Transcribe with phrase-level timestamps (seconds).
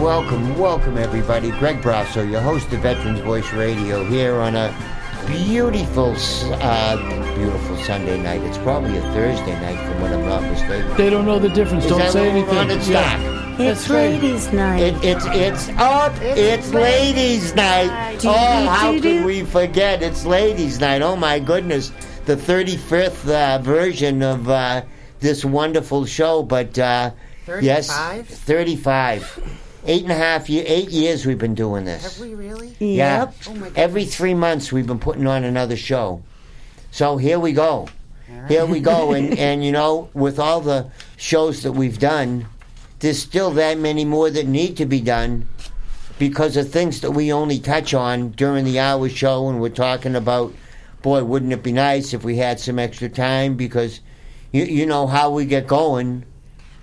[0.00, 1.50] Welcome, welcome everybody.
[1.50, 4.74] Greg Brasso, your host of Veterans Voice Radio, here on a
[5.26, 8.40] beautiful, uh, beautiful Sunday night.
[8.42, 10.96] It's probably a Thursday night, from what I'm not mistaken.
[10.96, 11.84] They don't know the difference.
[11.84, 12.56] Is don't that say anything.
[12.56, 12.70] on?
[12.70, 13.18] It's Yeah.
[13.18, 13.60] dark.
[13.60, 14.80] It's ladies' night.
[14.80, 16.14] It, it's it's up.
[16.22, 18.18] It's ladies' night.
[18.20, 20.02] Do, Oh, do, how do, could we forget?
[20.02, 21.02] It's ladies' night.
[21.02, 21.92] Oh my goodness,
[22.24, 24.80] the 35th uh, version of uh,
[25.20, 26.42] this wonderful show.
[26.42, 27.10] But uh,
[27.60, 29.58] yes, 35?
[29.82, 29.88] 35.
[29.88, 32.18] Eight and a half year, eight years we've been doing this.
[32.18, 32.74] Have we really?
[32.78, 33.20] Yeah.
[33.20, 33.34] Yep.
[33.46, 33.72] Oh my goodness.
[33.76, 36.22] Every three months we've been putting on another show.
[36.90, 37.88] So here we go.
[38.48, 39.12] Here we go.
[39.12, 42.46] And, and you know, with all the shows that we've done,
[43.00, 45.46] there's still that many more that need to be done
[46.18, 49.48] because of things that we only touch on during the hour show.
[49.48, 50.52] And we're talking about,
[51.02, 54.00] boy, wouldn't it be nice if we had some extra time because
[54.52, 56.24] you, you know how we get going.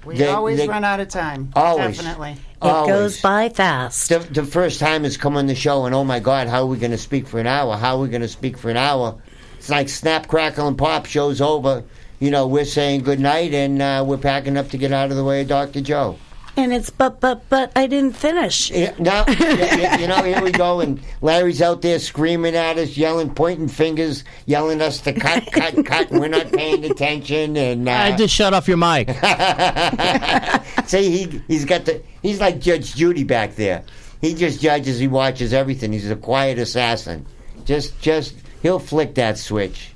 [0.05, 1.51] We They- always they- run out of time.
[1.55, 1.97] Always.
[1.97, 2.37] Definitely.
[2.61, 2.91] It Always.
[2.91, 4.09] goes by fast.
[4.09, 6.65] the, the first time has come on the show, and oh my God, how are
[6.65, 7.77] we going to speak for an hour?
[7.77, 9.15] How are we going to speak for an hour?
[9.59, 11.05] It's like snap, crackle, and pop.
[11.05, 11.83] Show's over.
[12.19, 15.17] You know, we're saying good night, and uh, we're packing up to get out of
[15.17, 15.81] the way of Dr.
[15.81, 16.17] Joe.
[16.57, 18.71] And it's but but but I didn't finish.
[18.71, 22.79] Yeah, no, yeah, yeah, you know, here we go, and Larry's out there screaming at
[22.79, 26.09] us, yelling, pointing fingers, yelling us to cut, cut, cut.
[26.09, 29.07] And we're not paying attention, and uh, I just shut off your mic.
[30.87, 33.83] See, he he's got the he's like Judge Judy back there.
[34.19, 34.97] He just judges.
[34.97, 35.93] He watches everything.
[35.93, 37.27] He's a quiet assassin.
[37.65, 38.33] Just just
[38.63, 39.91] he'll flick that switch.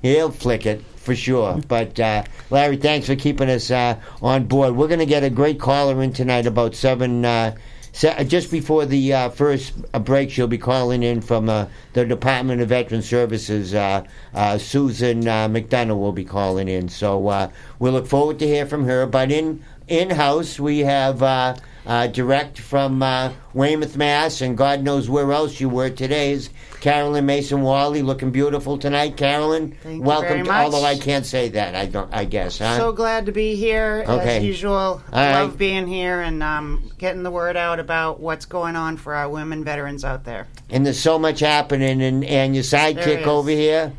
[0.00, 1.58] He'll flick it for sure.
[1.68, 4.76] But uh, Larry, thanks for keeping us uh, on board.
[4.76, 7.24] We're going to get a great caller in tonight about seven.
[7.24, 7.54] Uh,
[7.92, 12.04] se- just before the uh, first uh, break, she'll be calling in from uh, the
[12.04, 13.72] Department of Veteran Services.
[13.72, 18.46] Uh, uh, Susan uh, McDonough will be calling in, so uh, we look forward to
[18.46, 19.06] hear from her.
[19.06, 21.54] But in in house, we have uh,
[21.86, 26.36] uh, direct from uh, Weymouth, Mass, and God knows where else you were today.
[26.80, 29.76] Carolyn Mason Wally looking beautiful tonight, Carolyn?
[29.82, 30.44] Thank Welcome.
[30.44, 32.12] to, although I can't say that, I don't.
[32.14, 32.76] I guess, huh?
[32.76, 34.38] So glad to be here Okay.
[34.38, 35.02] as usual.
[35.12, 35.40] right.
[35.42, 39.28] Love being here and um, getting the word out about what's going on for our
[39.28, 40.46] women veterans out there.
[40.70, 43.92] and there's so much happening, and and your sidekick over here.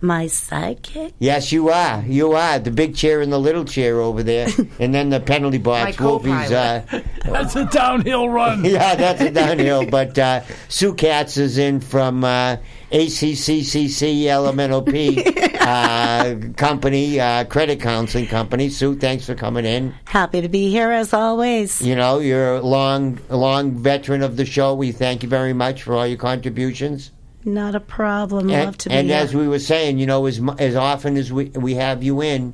[0.00, 1.14] My sidekick.
[1.18, 2.02] Yes, you are.
[2.06, 4.48] You are the big chair and the little chair over there,
[4.78, 5.98] and then the penalty box.
[5.98, 6.52] My Wolfie's.
[6.52, 8.64] Uh, That's a downhill run.
[8.64, 9.86] yeah, that's a downhill.
[9.86, 12.56] But uh, Sue Katz is in from uh,
[12.92, 18.68] ACCCC LMNOP uh, company, uh, credit counseling company.
[18.68, 19.92] Sue, thanks for coming in.
[20.04, 21.82] Happy to be here as always.
[21.82, 24.74] You know, you're a long, long veteran of the show.
[24.74, 27.10] We thank you very much for all your contributions.
[27.46, 28.50] Not a problem.
[28.50, 29.18] And, Love to be and here.
[29.18, 32.52] as we were saying, you know, as as often as we we have you in,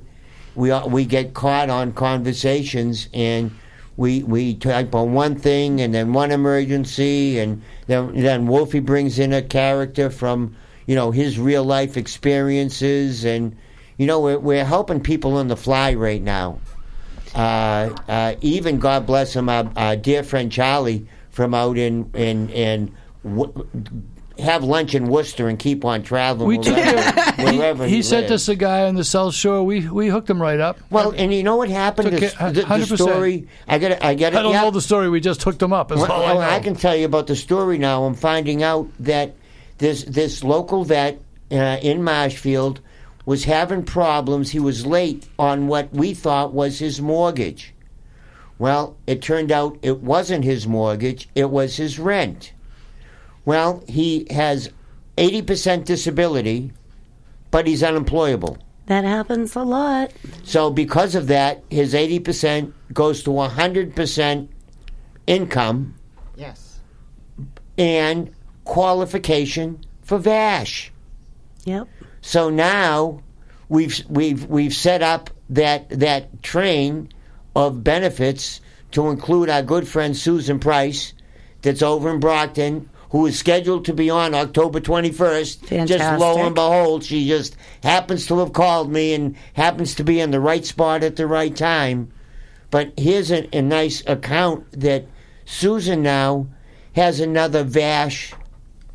[0.55, 3.51] we we get caught on conversations and
[3.97, 9.19] we we type on one thing and then one emergency and then then Wolfie brings
[9.19, 10.55] in a character from
[10.87, 13.57] you know his real life experiences and
[13.97, 16.59] you know we're we're helping people on the fly right now.
[17.35, 22.51] Uh, uh, even God bless him, our, our dear friend Charlie from out in in
[22.51, 22.95] in.
[23.25, 23.55] W-
[24.43, 28.31] have lunch in Worcester and keep on traveling We wherever, wherever he, he, he sent
[28.31, 29.63] us a guy on the South Shore.
[29.63, 30.79] We we hooked him right up.
[30.91, 32.11] Well, and you know what happened?
[32.11, 33.49] Took The, it, the, the story.
[33.67, 34.03] I got.
[34.05, 34.35] I got.
[34.35, 34.63] I don't yeah.
[34.63, 35.09] know the story.
[35.09, 35.91] We just hooked him up.
[35.91, 36.57] Well, all I.
[36.57, 38.05] I can tell you about the story now.
[38.05, 39.35] I'm finding out that
[39.79, 41.21] this this local vet
[41.51, 42.81] uh, in Marshfield
[43.25, 44.51] was having problems.
[44.51, 47.75] He was late on what we thought was his mortgage.
[48.59, 51.29] Well, it turned out it wasn't his mortgage.
[51.35, 52.53] It was his rent.
[53.45, 54.71] Well, he has
[55.19, 56.73] 80% disability,
[57.51, 58.59] but he's unemployable.
[58.87, 60.11] that happens a lot.
[60.45, 64.49] So because of that, his 80% goes to 100%
[65.27, 65.95] income
[66.37, 66.81] Yes.
[67.79, 68.31] and
[68.65, 70.93] qualification for VASH.
[71.65, 71.89] Yep.
[72.21, 73.23] So now
[73.69, 77.09] we've we've we've set up that that train
[77.55, 78.61] of benefits
[78.93, 81.13] to include our good friend Susan Price
[81.63, 85.87] that's over in Brockton who is scheduled to be on October 21st.
[85.87, 90.19] Just lo and behold, she just happens to have called me and happens to be
[90.19, 92.11] in the right spot at the right time.
[92.71, 95.05] But here's a, a nice account that
[95.45, 96.47] Susan now
[96.95, 98.33] has another VASH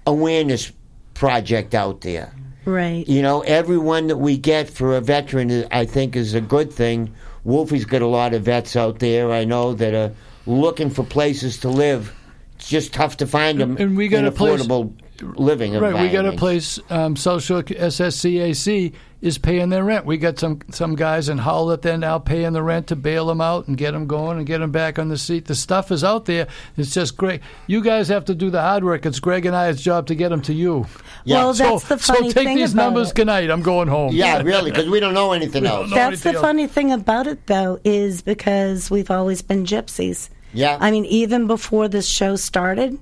[0.08, 0.72] awareness
[1.14, 2.34] project out there.
[2.66, 3.08] Right.
[3.08, 7.14] You know, everyone that we get for a veteran, I think, is a good thing.
[7.46, 9.32] Wolfie's got a lot of vets out there.
[9.32, 10.12] I know that are
[10.48, 12.17] looking for places to live.
[12.58, 16.00] It's just tough to find them And we got in a place- affordable living Right,
[16.00, 16.80] we got a place.
[16.92, 20.06] Um, South Shore SSCAC is paying their rent.
[20.06, 23.26] We got some some guys in Hull that they're now paying the rent to bail
[23.26, 25.46] them out and get them going and get them back on the seat.
[25.46, 26.48] The stuff is out there.
[26.78, 27.42] It's just great.
[27.66, 29.08] You guys have to do the hard work.
[29.08, 30.86] It's Greg and I's job to get them to you.
[31.26, 31.38] Yeah.
[31.38, 32.30] Well, so, that's the funny thing.
[32.30, 33.10] so take thing these about numbers.
[33.10, 33.16] it.
[33.16, 33.50] Good night.
[33.50, 34.14] I'm going home.
[34.14, 35.90] Yeah, really, because we don't know anything don't else.
[35.90, 35.96] know.
[35.96, 36.42] That's the else.
[36.42, 40.30] funny thing about it, though, is because we've always been gypsies.
[40.54, 40.78] Yeah.
[40.80, 42.98] I mean, even before this show started,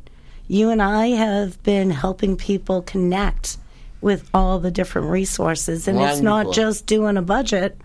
[0.47, 3.57] you and I have been helping people connect
[4.01, 5.87] with all the different resources.
[5.87, 7.77] And it's not just doing a budget,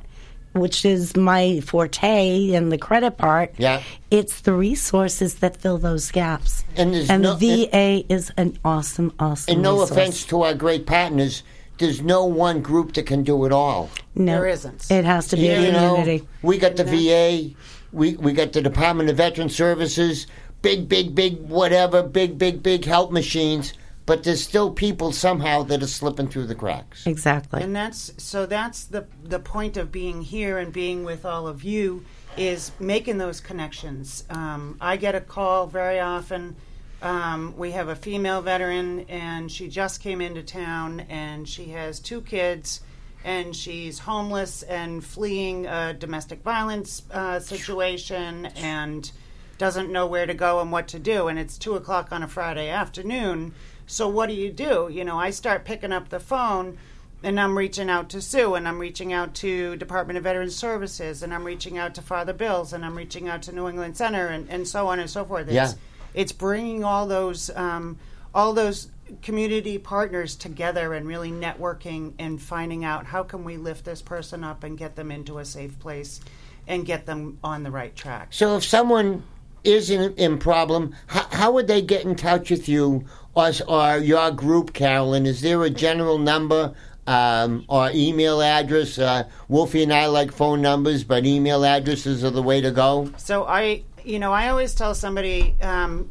[0.52, 3.54] which is my forte and the credit part.
[3.56, 3.82] Yeah.
[4.10, 6.64] It's the resources that fill those gaps.
[6.76, 9.90] And there's the no- VA is an awesome, awesome And no resource.
[9.92, 11.42] offense to our great partners,
[11.78, 13.88] there's no one group that can do it all.
[14.14, 14.90] no, There isn't.
[14.90, 16.28] It has to be a you know, community.
[16.42, 17.54] we got the VA,
[17.92, 20.26] we we got the Department of Veteran Services,
[20.62, 23.74] big, big, big, whatever, big, big, big help machines.
[24.06, 27.06] But there's still people somehow that are slipping through the cracks.
[27.06, 27.62] Exactly.
[27.62, 31.62] And that's so that's the the point of being here and being with all of
[31.62, 32.04] you
[32.36, 34.24] is making those connections.
[34.30, 36.56] Um, I get a call very often.
[37.02, 41.98] Um, we have a female veteran, and she just came into town, and she has
[41.98, 42.80] two kids,
[43.24, 49.10] and she's homeless and fleeing a domestic violence uh, situation, and
[49.58, 51.28] doesn't know where to go and what to do.
[51.28, 53.54] And it's two o'clock on a Friday afternoon.
[53.86, 54.88] So what do you do?
[54.90, 56.78] You know, I start picking up the phone
[57.22, 61.22] and I'm reaching out to Sue and I'm reaching out to Department of Veterans Services
[61.22, 64.28] and I'm reaching out to Father Bills and I'm reaching out to New England Center
[64.28, 65.46] and, and so on and so forth.
[65.48, 65.72] It's, Yeah.
[66.14, 67.98] it's bringing all those um,
[68.34, 68.88] all those
[69.22, 74.44] community partners together and really networking and finding out how can we lift this person
[74.44, 76.20] up and get them into a safe place
[76.66, 78.28] and get them on the right track.
[78.30, 79.22] So if someone
[79.64, 83.04] is in, in problem, how, how would they get in touch with you
[83.34, 85.26] or, or your group, Carolyn?
[85.26, 86.74] Is there a general number
[87.06, 88.98] um, or email address?
[88.98, 93.10] Uh, Wolfie and I like phone numbers, but email addresses are the way to go.
[93.16, 96.10] So I, you know, I always tell somebody um,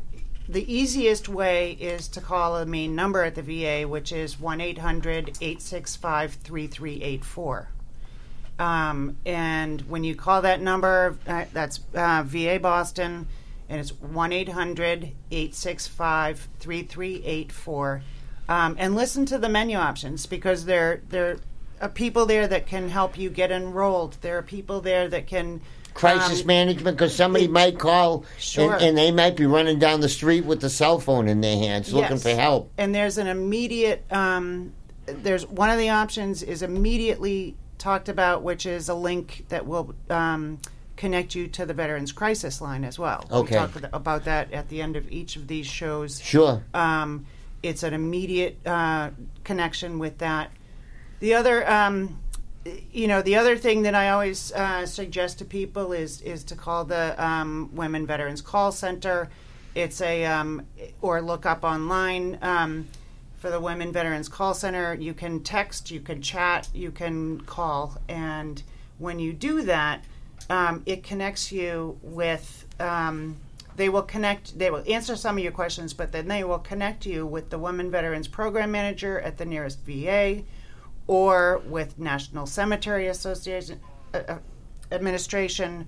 [0.49, 4.59] the easiest way is to call the main number at the VA, which is 1
[4.59, 7.69] 800 865 3384.
[8.57, 13.27] Um, and when you call that number, uh, that's uh, VA Boston,
[13.69, 18.01] and it's 1 800 865 3384.
[18.49, 21.37] Um, And listen to the menu options because there, there
[21.79, 24.17] are people there that can help you get enrolled.
[24.21, 25.61] There are people there that can.
[25.99, 28.73] Crisis um, management, because somebody might call Sure.
[28.73, 31.57] and, and they might be running down the street with the cell phone in their
[31.57, 32.23] hands looking Yes.
[32.23, 32.71] for help.
[32.77, 34.05] And there's an immediate.
[34.11, 34.73] Um,
[35.05, 39.93] there's one of the options is immediately talked about, which is a link that will
[40.09, 40.59] um,
[40.95, 43.25] connect you to the Veterans Crisis Line as well.
[43.31, 43.55] Okay.
[43.55, 46.19] We talk about that at the end of each of these shows.
[46.21, 46.63] Sure.
[46.73, 47.25] Um,
[47.63, 49.11] it's an immediate uh,
[49.43, 50.51] connection with that.
[51.19, 52.19] The other, um,
[52.65, 56.55] you know, the other thing that I always uh, suggest to people is is to
[56.55, 59.29] call the um, Women Veterans Call Center.
[59.75, 60.65] It's a um,
[61.01, 62.87] or look up online um,
[63.37, 64.93] for the Women Veterans Call Center.
[64.93, 68.61] You can text, you can chat, you can call, and
[68.97, 70.03] when you do that,
[70.49, 72.65] um, it connects you with.
[72.79, 73.37] Um,
[73.77, 74.59] they will connect.
[74.59, 77.57] They will answer some of your questions, but then they will connect you with the
[77.57, 80.43] Women Veterans Program Manager at the nearest VA,
[81.09, 83.79] or with National Cemetery Association
[84.13, 84.37] uh, uh,
[84.91, 85.87] Administration,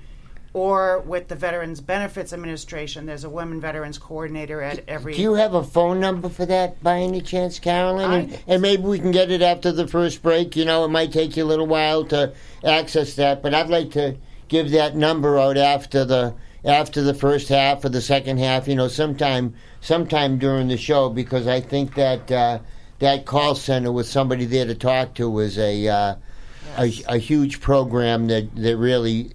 [0.54, 3.06] or with the Veterans Benefits Administration.
[3.06, 5.13] There's a Women Veterans Coordinator at every.
[5.13, 8.12] Do you have a phone number for that by any chance, Carolyn?
[8.12, 10.56] and, and maybe we can get it after the first break.
[10.56, 13.92] You know, it might take you a little while to access that, but I'd like
[13.92, 16.34] to give that number out after the
[16.66, 18.68] after the first half or the second half.
[18.68, 22.60] You know, sometime sometime during the show because I think that uh,
[23.01, 26.15] that call center with somebody there to talk to is a uh,
[26.77, 29.34] a, a huge program that that really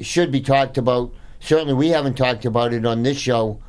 [0.00, 1.12] should be talked about.
[1.38, 3.60] Certainly, we haven't talked about it on this show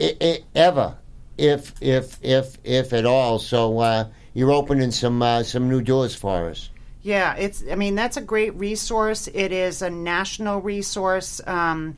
[0.00, 0.96] i i ever,
[1.36, 3.38] if if if if at all.
[3.38, 6.70] So uh, you're opening some uh, some new doors for us.
[7.02, 7.64] Yeah, it's.
[7.70, 9.28] I mean, that's a great resource.
[9.32, 11.96] It is a national resource, um,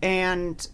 [0.00, 0.66] and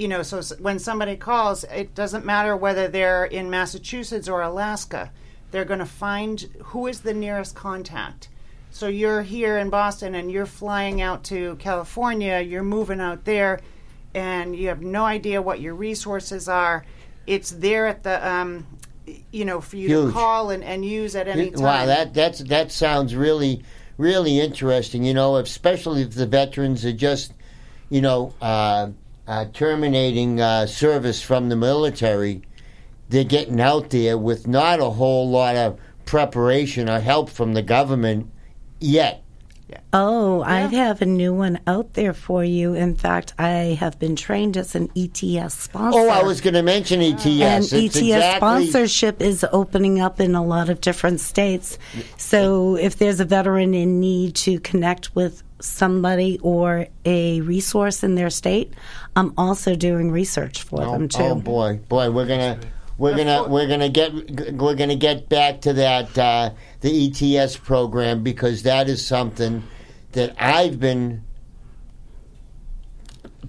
[0.00, 5.12] you know, so when somebody calls, it doesn't matter whether they're in Massachusetts or Alaska.
[5.50, 6.40] They're going to find
[6.70, 8.28] who is the nearest contact.
[8.70, 12.40] So you're here in Boston and you're flying out to California.
[12.40, 13.60] You're moving out there.
[14.14, 16.84] and you have no idea what your resources are,
[17.26, 18.66] it's there at the um,
[19.30, 20.06] you know for you Huge.
[20.08, 21.62] to call and, and use at any time.
[21.62, 23.62] Wow, that that's that sounds really
[23.98, 25.04] really interesting.
[25.04, 27.32] You know, especially if the veterans are just,
[27.88, 28.90] you know, uh,
[29.30, 32.42] uh, terminating uh, service from the military,
[33.10, 37.62] they're getting out there with not a whole lot of preparation or help from the
[37.62, 38.28] government
[38.80, 39.22] yet.
[39.92, 42.74] Oh, I have a new one out there for you.
[42.74, 46.00] In fact, I have been trained as an ETS sponsor.
[46.00, 47.24] Oh, I was going to mention ETS.
[47.24, 51.78] and It's ETS exactly- sponsorship is opening up in a lot of different states.
[52.16, 58.14] So if there's a veteran in need to connect with somebody or a resource in
[58.14, 58.72] their state,
[59.16, 61.22] I'm also doing research for Oh, them too.
[61.22, 62.58] oh boy, boy, we're gonna
[62.98, 64.12] we're gonna we're gonna get
[64.54, 66.50] we're gonna get back to that uh,
[66.80, 67.06] the
[67.38, 69.62] ETS program because that is something
[70.12, 71.22] that I've been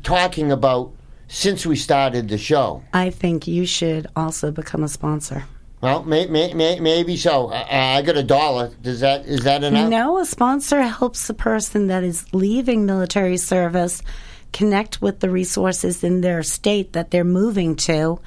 [0.03, 0.93] talking about
[1.27, 2.83] since we started the show.
[2.93, 5.45] I think you should also become a sponsor.
[5.81, 7.51] Well, may, may, may, maybe so.
[7.51, 8.69] I, I got a dollar.
[8.81, 9.89] Does that is that enough?
[9.89, 14.01] No, a sponsor helps the person that is leaving military service
[14.53, 18.19] connect with the resources in their state that they're moving to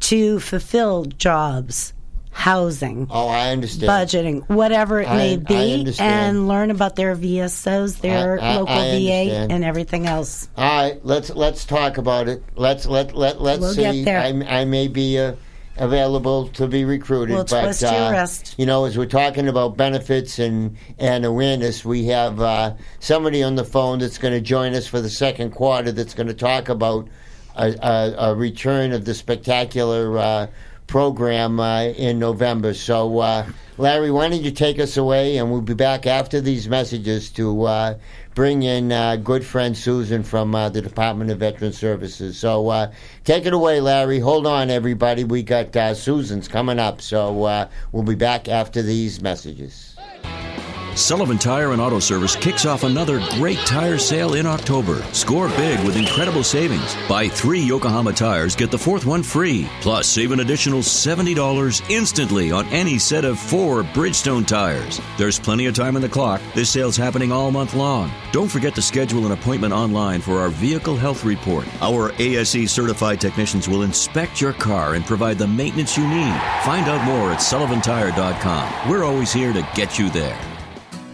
[0.00, 1.92] to fulfill jobs,
[2.32, 3.88] housing, Oh, I understand.
[3.88, 8.74] budgeting, whatever it I- may be, and learn about their VSOs, their I- I- local
[8.74, 10.48] VA, and everything else.
[10.58, 12.42] All right, let's let's talk about it.
[12.56, 14.06] Let's let let let's We'll see.
[14.10, 15.34] I, I may be uh,
[15.76, 18.54] available to be recruited, We'll but twist your uh, wrist.
[18.58, 23.54] you know, as we're talking about benefits and and awareness, we have uh, somebody on
[23.54, 25.92] the phone that's going to join us for the second quarter.
[25.92, 27.08] That's going to talk about
[27.56, 30.18] a, a, a return of the spectacular.
[30.18, 30.46] Uh,
[30.88, 32.74] program uh, in November.
[32.74, 33.46] So, uh,
[33.78, 37.62] Larry, why don't you take us away, and we'll be back after these messages to
[37.62, 37.94] uh,
[38.34, 42.38] bring in uh, good friend Susan from uh, the Department of Veteran Services.
[42.38, 42.92] So, uh,
[43.24, 44.20] take it away, Larry.
[44.20, 45.24] Hold on, everybody.
[45.24, 49.91] We got uh, Susan's coming up, so uh, we'll be back after these messages.
[50.94, 55.02] Sullivan Tire and Auto Service kicks off another great tire sale in October.
[55.12, 56.94] Score big with incredible savings.
[57.08, 59.68] Buy three Yokohama tires, get the fourth one free.
[59.80, 65.00] Plus, save an additional $70 instantly on any set of four Bridgestone tires.
[65.16, 66.42] There's plenty of time on the clock.
[66.54, 68.12] This sale's happening all month long.
[68.30, 71.66] Don't forget to schedule an appointment online for our vehicle health report.
[71.80, 76.38] Our ASE certified technicians will inspect your car and provide the maintenance you need.
[76.64, 78.90] Find out more at sullivantire.com.
[78.90, 80.51] We're always here to get you there.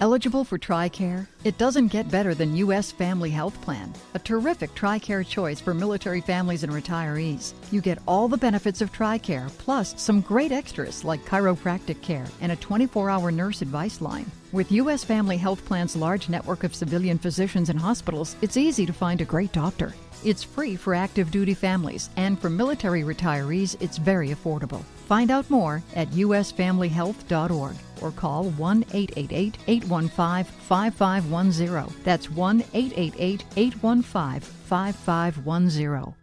[0.01, 1.27] Eligible for TRICARE?
[1.43, 2.93] It doesn't get better than U.S.
[2.93, 7.53] Family Health Plan, a terrific TRICARE choice for military families and retirees.
[7.73, 12.53] You get all the benefits of TRICARE, plus some great extras like chiropractic care and
[12.53, 14.31] a 24 hour nurse advice line.
[14.53, 15.03] With U.S.
[15.03, 19.25] Family Health Plan's large network of civilian physicians and hospitals, it's easy to find a
[19.25, 19.93] great doctor.
[20.25, 24.83] It's free for active duty families, and for military retirees, it's very affordable.
[25.07, 32.03] Find out more at usfamilyhealth.org or call 1 888 815 5510.
[32.05, 36.15] That's 1 888 815 5510.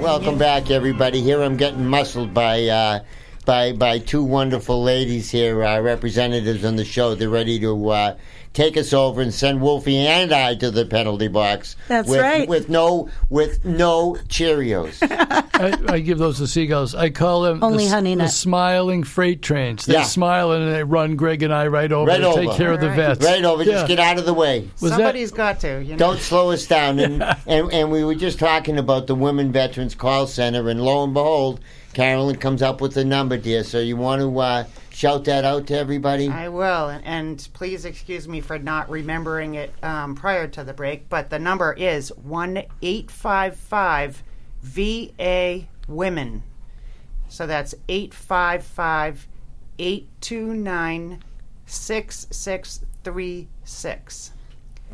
[0.00, 1.20] Welcome back, everybody.
[1.20, 3.00] Here I'm getting muscled by uh,
[3.44, 7.14] by by two wonderful ladies here, uh, representatives on the show.
[7.14, 8.16] They're ready to uh,
[8.52, 11.76] take us over and send Wolfie and I to the penalty box.
[11.88, 12.48] That's with, right.
[12.48, 14.98] With no with no Cheerios.
[15.54, 16.94] I, I give those to seagulls.
[16.94, 18.30] I call them Only the, Honey the Nut.
[18.30, 19.86] smiling freight trains.
[19.86, 20.02] They Yeah.
[20.04, 22.56] smile and they run Greg and I right over Right to take over.
[22.58, 23.24] care of the vets.
[23.24, 23.62] right over.
[23.62, 23.72] Yeah.
[23.72, 24.68] Just get out of the way.
[24.80, 25.82] Was that- Somebody's got to.
[25.82, 25.96] You know?
[25.98, 26.98] Don't slow us down.
[26.98, 31.04] And, and and we were just talking about the Women Veterans Call Center, and lo
[31.04, 31.60] and behold,
[31.94, 33.64] Carolyn comes up with the number, dear.
[33.64, 36.28] So you want to uh, shout that out to everybody?
[36.28, 41.08] I will, and please excuse me for not remembering it um, prior to the break.
[41.08, 44.22] But the number is one eight five five
[44.62, 46.42] VA Women.
[47.28, 49.26] So that's 855
[49.78, 51.22] 829
[51.64, 54.31] 6636.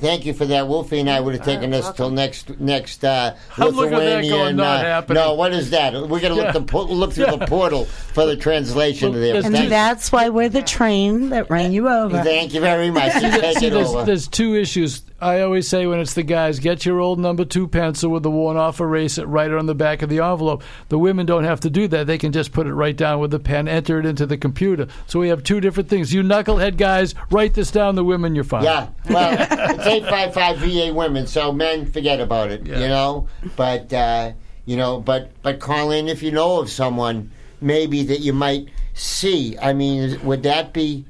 [0.01, 0.69] Thank you for that.
[0.69, 4.17] Wolfie and I would have taken us till next next uh, I'm looking at that
[4.23, 4.57] Lithuanian.
[4.57, 5.23] not uh, happening.
[5.23, 5.93] no, what is that?
[5.95, 6.43] We're gonna Yeah.
[6.45, 9.33] look the po- look through the portal for the translation Well, of there.
[9.35, 12.23] there's And Thank, that's why we're the train that ran you over.
[12.23, 13.15] thank you very much.
[13.17, 14.05] You take See, it there's, over.
[14.05, 15.03] there's two issues.
[15.21, 18.31] I always say when it's the guys, get your old number two pencil with the
[18.31, 20.63] worn off eraser, write it on the back of the envelope.
[20.91, 22.07] The women don't have to do that.
[22.07, 24.87] They can just put it right down with the pen, enter it into the computer.
[25.09, 26.15] So we have two different things.
[26.15, 27.97] You knucklehead guys, write this down.
[27.97, 28.63] The women, you're fine.
[28.63, 32.79] Yeah, well, it's eight five five VA women, so men forget about it, Yeah.
[32.79, 33.27] you know.
[33.57, 34.33] But uh,
[34.67, 38.69] you know, but but call in if you know of someone maybe that you might
[38.95, 39.59] see.
[39.59, 41.07] I mean, would that be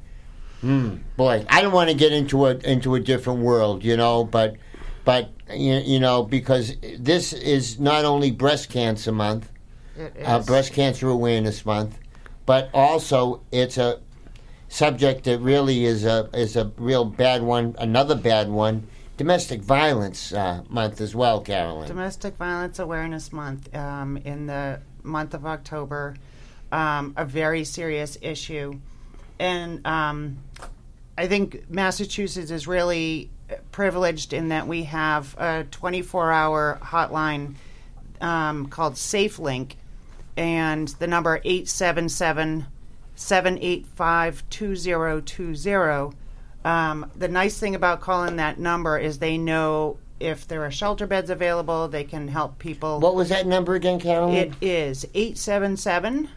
[0.61, 4.55] Boy, I don't want to get into a into a different world, you know, but
[5.05, 9.49] but you, you know because this is not only breast cancer month,
[10.23, 11.97] uh, breast cancer awareness month,
[12.45, 14.01] but also it's a
[14.67, 17.75] subject that really is a is a real bad one.
[17.79, 18.87] Another bad one,
[19.17, 21.87] domestic violence uh, month as well, Carolyn.
[21.87, 26.15] Domestic Violence Awareness Month um, in the month of October,
[26.71, 28.79] um, a very serious issue.
[29.39, 30.37] And um,
[31.19, 33.29] I think Massachusetts is really
[33.73, 37.55] privileged in that we have a 24 hour hotline
[38.21, 39.73] um, called SafeLink,
[40.37, 42.67] and the number 877
[43.17, 46.15] 785 2020.
[46.63, 51.05] Um, the nice thing about calling that number is they know if there are shelter
[51.05, 53.01] beds available, they can help people.
[53.01, 54.35] what was that number again, Carolyn?
[54.35, 56.29] It is 877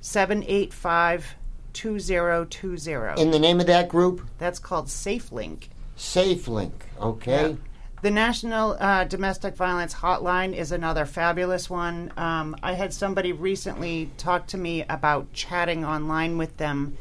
[0.00, 1.34] 785
[1.76, 3.20] 2020.
[3.20, 5.68] In the name of that group, That's called SafeLink.
[5.96, 6.72] SafeLink.
[7.00, 7.56] Okay.
[8.02, 12.12] The National uh, Domestic Violence Hotline is another fabulous one.
[12.16, 16.96] Um, I had somebody recently talk to me about chatting online with them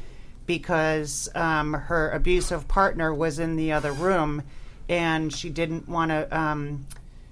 [0.46, 4.44] because um, her abusive partner was in the other room
[4.88, 6.38] and she didn't want to.
[6.38, 6.86] Um,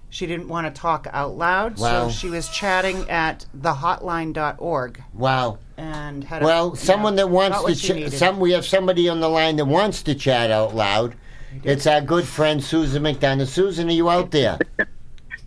[0.09, 2.07] she didn't want to talk out loud, Wow.
[2.07, 5.57] so she was chatting at thehotline.org Wow.
[5.77, 8.51] And had a, Well, you someone know, that wants to what she ch- some we
[8.51, 11.15] have somebody on the line that wants to chat out loud.
[11.63, 13.47] It's our good friend Susan McDonough.
[13.47, 14.57] Susan, are you out there?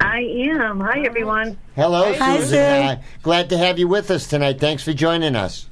[0.01, 0.81] I am.
[0.81, 1.59] Hi, everyone.
[1.75, 2.49] Hello, Hi, Susan.
[2.49, 2.57] Sue.
[2.59, 4.61] Uh, glad to have you with us tonight.
[4.61, 5.69] Thanks for joining us.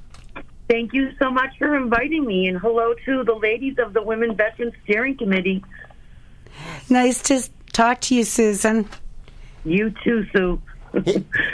[0.68, 4.34] Thank you so much for inviting me, and hello to the ladies of the Women
[4.34, 5.62] Veterans Steering Committee.
[6.88, 7.42] Nice to
[7.72, 8.88] talk to you, Susan.
[9.64, 10.60] You too, Sue.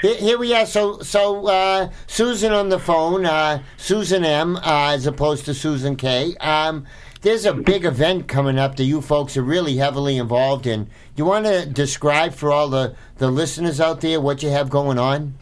[0.02, 0.66] Here, we are.
[0.66, 5.96] So, so uh, Susan on the phone, uh, Susan M, uh, as opposed to Susan
[5.96, 6.34] K.
[6.40, 6.86] Um,
[7.22, 10.88] there's a big event coming up that you folks are really heavily involved in.
[11.16, 14.98] You want to describe for all the, the listeners out there what you have going
[14.98, 15.34] on?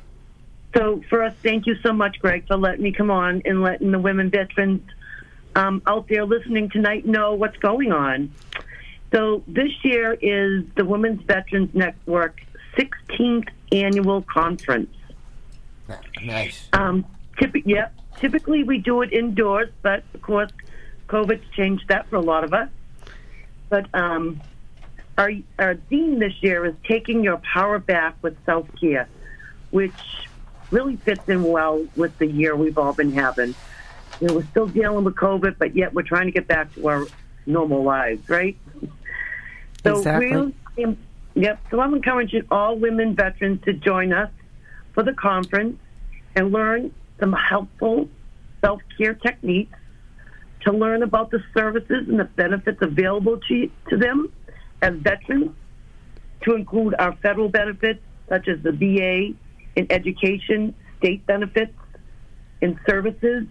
[0.77, 3.99] So, first, thank you so much, Greg, for letting me come on and letting the
[3.99, 4.83] women veterans
[5.55, 8.33] um, out there listening tonight know what's going on.
[9.13, 12.41] So, this year is the Women's Veterans Network
[12.77, 14.95] 16th annual conference.
[16.23, 16.69] Nice.
[16.73, 17.05] Um,
[17.41, 17.95] typ- yep.
[18.19, 20.51] Typically, we do it indoors, but of course,
[21.09, 22.69] COVID's changed that for a lot of us.
[23.69, 24.41] But um,
[25.17, 29.09] our our theme this year is taking your power back with self care,
[29.71, 29.93] which
[30.71, 33.55] really fits in well with the year we've all been having.
[34.21, 36.89] You know, we're still dealing with COVID, but yet we're trying to get back to
[36.89, 37.07] our
[37.47, 38.57] normal lives, right?
[39.85, 40.55] So Exactly.
[40.77, 40.97] we,
[41.39, 41.61] yep.
[41.71, 44.31] So I'm encouraging all women veterans to join us
[44.95, 45.79] for the conference
[46.35, 48.09] and learn some helpful
[48.61, 49.79] self care techniques
[50.63, 54.33] to learn about the services and the benefits available to, to them
[54.83, 55.53] as veterans,
[56.43, 59.35] to include our federal benefits such as the VA
[59.77, 61.73] in education, state benefits,
[62.61, 63.47] and services,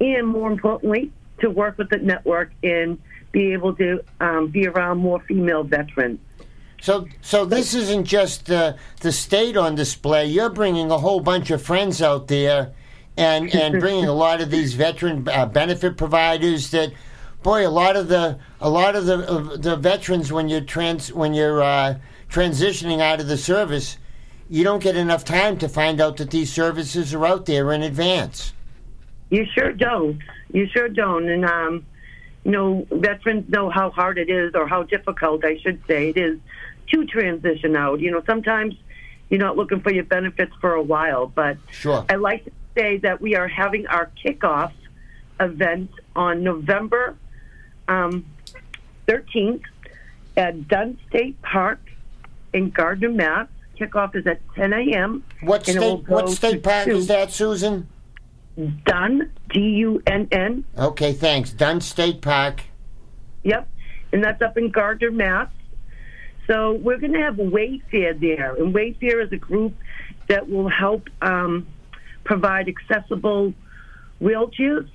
[0.00, 2.98] and more importantly, to work with the network and
[3.32, 6.20] be able to um, be around more female veterans.
[6.80, 10.26] So, so this isn't just the the state on display.
[10.26, 12.72] You're bringing a whole bunch of friends out there,
[13.16, 16.70] and and bringing a lot of these veteran uh, benefit providers.
[16.70, 16.92] That,
[17.42, 21.12] boy, a lot of the a lot of the of the veterans when you're trans
[21.12, 21.96] when you're uh,
[22.30, 23.96] transitioning out of the service,
[24.48, 27.82] you don't get enough time to find out that these services are out there in
[27.82, 28.52] advance.
[29.30, 30.20] You sure don't.
[30.52, 31.28] You sure don't.
[31.28, 31.86] And, um,
[32.44, 36.16] you know, veterans know how hard it is, or how difficult, I should say, it
[36.16, 36.38] is
[36.92, 38.00] to transition out.
[38.00, 38.74] You know, sometimes
[39.28, 42.04] you're not looking for your benefits for a while, but Sure.
[42.08, 44.72] I like to say that we are having our kickoff
[45.40, 47.16] event on November
[47.88, 48.24] um,
[49.06, 49.62] 13th
[50.36, 51.80] at Dunn State Park
[52.52, 53.48] in Gardner, Mass.
[53.78, 55.22] Kickoff is at 10 a.m.
[55.42, 57.86] What and it will state what state park is that, Susan?
[58.86, 60.64] Dunn, D U N N.
[60.78, 61.52] Okay, thanks.
[61.52, 62.62] Dunn State Park.
[63.42, 63.68] Yep,
[64.12, 65.48] and that's up in Gardner, Mass.
[66.46, 69.74] So we're going to have Wayfair there, and Wayfair is a group
[70.28, 71.66] that will help um,
[72.24, 73.52] provide accessible
[74.20, 74.88] wheelchairs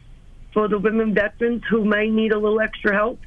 [0.53, 3.19] for the women veterans who may need a little extra help.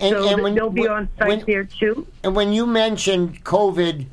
[0.00, 2.06] And, So and when- they'll be on site when- there too.
[2.24, 4.06] And when you mentioned COVID,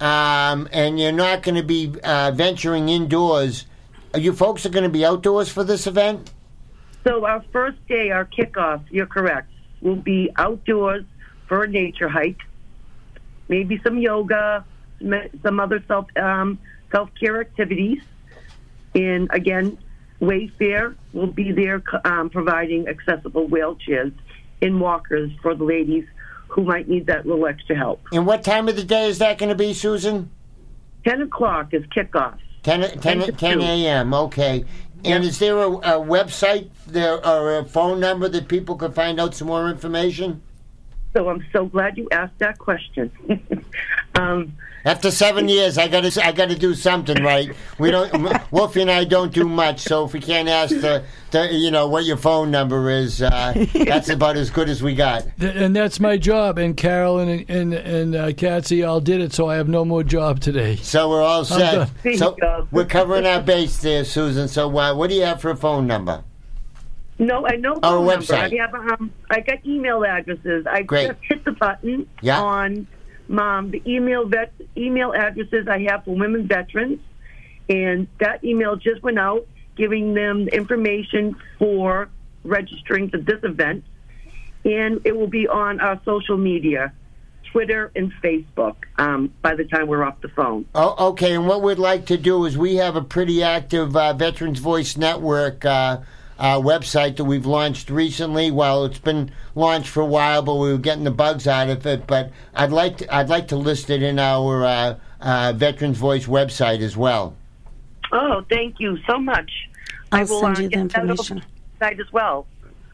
[0.00, 3.66] um, and you're not going to be uh, venturing indoors,
[4.14, 6.32] are you folks are going to be outdoors for this event?
[7.04, 9.50] So our first day, our kickoff, you're correct,
[9.82, 11.04] will be outdoors
[11.54, 12.40] for a nature hike,
[13.48, 14.64] maybe some yoga,
[15.44, 16.58] some other self um,
[16.90, 18.02] self care activities.
[18.96, 19.78] And again,
[20.20, 24.12] Wayfair will be there um, providing accessible wheelchairs
[24.62, 26.04] and walkers for the ladies
[26.48, 28.02] who might need that little extra help.
[28.10, 30.30] And what time of the day is that going to be, Susan?
[31.06, 32.36] 10 o'clock is kickoff.
[32.64, 34.64] 10, 10, 10, 10 a.m., okay.
[35.04, 39.20] And is there a, a website there or a phone number that people could find
[39.20, 40.42] out some more information?
[41.14, 43.12] So I'm so glad you asked that question.
[44.16, 47.52] um, After seven years, I got to I got to do something right.
[47.78, 48.12] We don't
[48.52, 51.86] Wolfie and I don't do much, so if we can't ask the, the you know
[51.86, 55.24] what your phone number is, uh, that's about as good as we got.
[55.40, 56.58] And that's my job.
[56.58, 60.02] And Carolyn and and, and uh, Catsy all did it, so I have no more
[60.02, 60.74] job today.
[60.76, 61.74] So we're all set.
[61.74, 61.90] done.
[62.02, 64.48] There you So we're covering our base there, Susan.
[64.48, 66.24] So uh, what do you have for a phone number?
[67.18, 67.74] No, I know.
[67.74, 68.24] Our phone number.
[68.24, 68.58] website.
[68.60, 68.74] I have.
[68.74, 70.66] Um, I got email addresses.
[70.68, 71.08] I Great.
[71.08, 72.40] just hit the button Yeah.
[72.40, 72.86] on
[73.30, 77.00] um, the email vet, email addresses I have for women veterans,
[77.68, 79.46] and that email just went out
[79.76, 82.08] giving them information for
[82.44, 83.84] registering for this event,
[84.64, 86.92] and it will be on our social media.
[87.52, 90.64] Twitter and Facebook um, by the time we're off the phone.
[90.74, 91.34] Oh, okay.
[91.36, 94.96] And what we'd like to do is we have a pretty active uh, Veterans Voice
[94.96, 95.98] Network uh,
[96.38, 98.50] uh, website that we've launched recently.
[98.50, 101.86] Well, it's been launched for a while, but we were getting the bugs out of
[101.86, 102.06] it.
[102.06, 106.26] But I'd like to, I'd like to list it in our uh, uh, Veterans Voice
[106.26, 107.36] website as well.
[108.12, 109.50] Oh, thank you so much.
[110.12, 111.42] I'll I will send uh, you the get information.
[111.78, 112.46] site as well.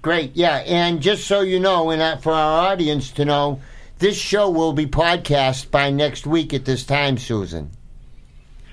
[0.02, 0.56] Great, yeah.
[0.66, 3.60] And just so you know, and uh, for our audience to know,
[3.98, 7.70] this show will be podcast by next week at this time, Susan.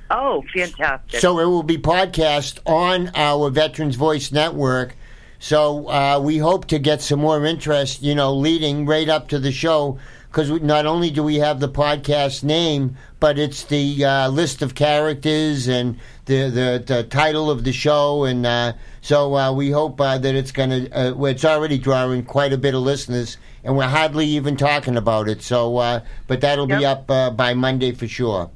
[0.10, 1.20] Oh, fantastic.
[1.20, 4.96] So it will be podcast on our Veterans Voice Network.
[5.40, 9.40] So uh, we hope to get some more interest, you know, leading right up to
[9.40, 10.00] the show.
[10.28, 14.76] Because not only do we have the podcast name, but it's the uh, list of
[14.76, 18.26] characters and the, the, the title of the show.
[18.26, 22.24] And uh, so uh, we hope uh, that it's going to, uh, it's already drawing
[22.24, 23.38] quite a bit of listeners.
[23.64, 25.42] And we're hardly even talking about it.
[25.42, 28.52] So, uh, but that'll be up uh, by Monday for sure.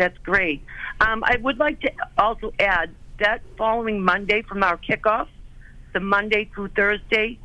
[0.00, 0.64] That's great.
[1.02, 5.28] Um, I would like to also add that following Monday from our kickoff,
[5.92, 7.38] the Monday through Thursday,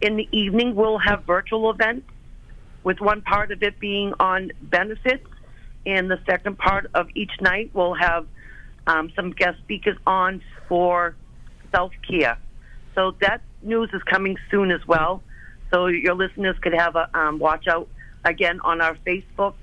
[0.00, 2.08] in the evening, we'll have virtual events,
[2.82, 5.28] with one part of it being on benefits,
[5.84, 8.26] and the second part of each night we'll have
[8.86, 11.14] um, some guest speakers on for
[11.72, 12.38] self care.
[12.94, 15.22] So that news is coming soon as well.
[15.70, 17.86] So your listeners could have a um, watch out
[18.24, 19.56] again on our Facebook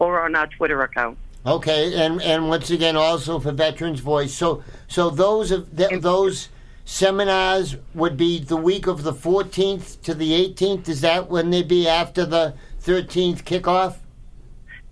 [0.00, 1.16] or on our Twitter account.
[1.46, 4.34] Okay, and and once again, also for Veterans Voice.
[4.34, 6.50] So so those of th- those
[6.84, 10.88] seminars would be the week of the 14th to the 18th.
[10.88, 13.96] Is that when they be after the 13th kickoff?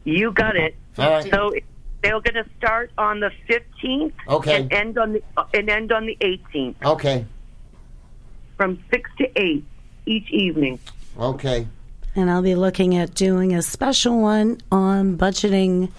[0.04, 0.74] You got it.
[0.96, 1.30] All right.
[1.30, 1.52] So
[2.02, 4.62] they're going to start on the 15th Okay.
[4.62, 7.26] and end on the and end on the 18th Okay,
[8.56, 9.64] from 6 to 8
[10.06, 10.78] each evening.
[11.18, 11.66] okay.
[12.16, 15.90] And I'll be looking at doing a special one on budgeting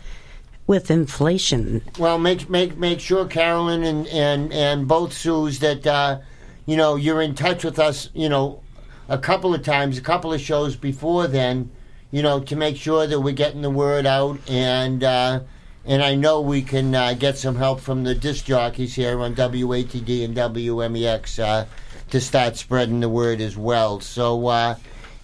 [0.69, 1.82] with inflation.
[1.97, 6.19] Well, make make make sure Carolyn and and and both Sues that uh,
[6.67, 8.12] you know you're in touch with us.
[8.13, 8.62] You know,
[9.10, 11.71] a couple of times, a couple of shows before then.
[12.12, 15.39] You know, to make sure that we're getting the word out, and uh,
[15.86, 19.34] and I know we can uh, get some help from the disc jockeys here on
[19.34, 21.65] WATD and WMEX uh,
[22.12, 24.01] to start spreading the word as well.
[24.01, 24.75] So, uh,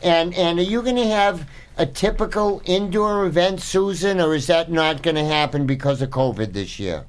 [0.01, 4.71] and and are you going to have a typical indoor event, Susan, or is that
[4.71, 7.05] not going to happen because of COVID this year?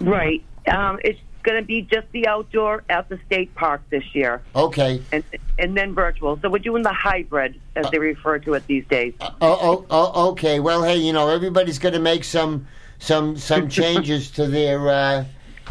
[0.00, 0.42] Right.
[0.66, 5.02] Um, it's going to be just the outdoor at the state park this year, Okay.
[5.12, 5.24] and
[5.58, 6.38] and then virtual.
[6.40, 9.14] So we're doing the hybrid, as they refer to it these days.
[9.20, 10.60] Oh, oh, oh, okay.
[10.60, 12.66] Well, hey, you know, everybody's going to make some
[12.98, 15.24] some some changes to their, uh,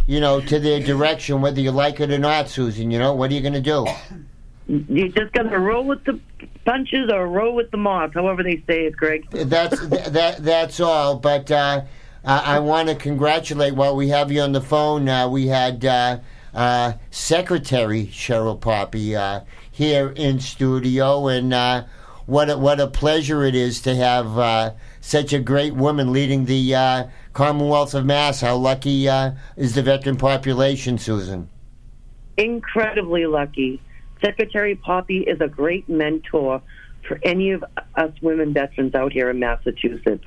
[0.07, 2.91] you know, to their direction, whether you like it or not, Susan.
[2.91, 3.85] You know, what are you going to do?
[4.69, 6.19] You just got to roll with the
[6.63, 9.27] punches or roll with the moss, however they say it, Greg.
[9.31, 11.17] That's that that's all.
[11.17, 11.85] But uh,
[12.23, 13.73] I, I want to congratulate.
[13.73, 16.19] While we have you on the phone, uh, we had uh,
[16.53, 21.85] uh, Secretary Cheryl Poppe uh, here in studio, and uh,
[22.27, 26.45] what a, what a pleasure it is to have uh, such a great woman leading
[26.45, 28.41] the uh, Commonwealth of Mass.
[28.41, 31.49] How lucky uh, is the veteran population, Susan?
[32.39, 33.81] incredibly lucky.
[34.21, 36.61] Secretary Poppe is a great mentor
[37.07, 37.63] for any of
[37.95, 40.25] us women veterans out here in Massachusetts.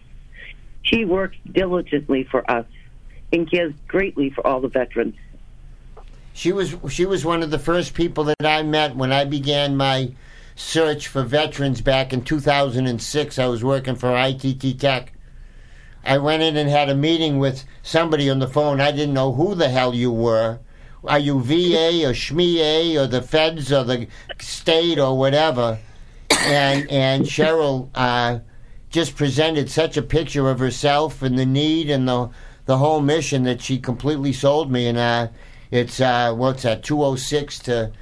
[0.83, 2.67] She works diligently for us
[3.33, 5.15] and cares greatly for all the veterans.
[6.33, 9.77] She was she was one of the first people that I met when I began
[9.77, 10.13] my
[10.55, 13.39] search for veterans back in 2006.
[13.39, 15.13] I was working for ITT Tech.
[16.05, 18.81] I went in and had a meeting with somebody on the phone.
[18.81, 20.59] I didn't know who the hell you were.
[21.05, 24.07] Are you VA or SMEA or the feds or the
[24.41, 25.79] state or whatever?
[26.31, 28.41] And and Cheryl uh,
[28.91, 32.31] just presented such a picture of herself and the need and the
[32.67, 34.87] the whole mission that she completely sold me.
[34.87, 35.29] And uh,
[35.71, 36.83] it's uh, what's that?
[36.83, 37.93] Two oh six to.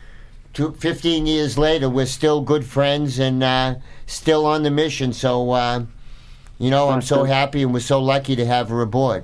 [0.53, 5.13] Two, 15 years later, we're still good friends and uh, still on the mission.
[5.13, 5.85] So, uh,
[6.59, 9.23] you know, I'm so happy and we're so lucky to have her aboard.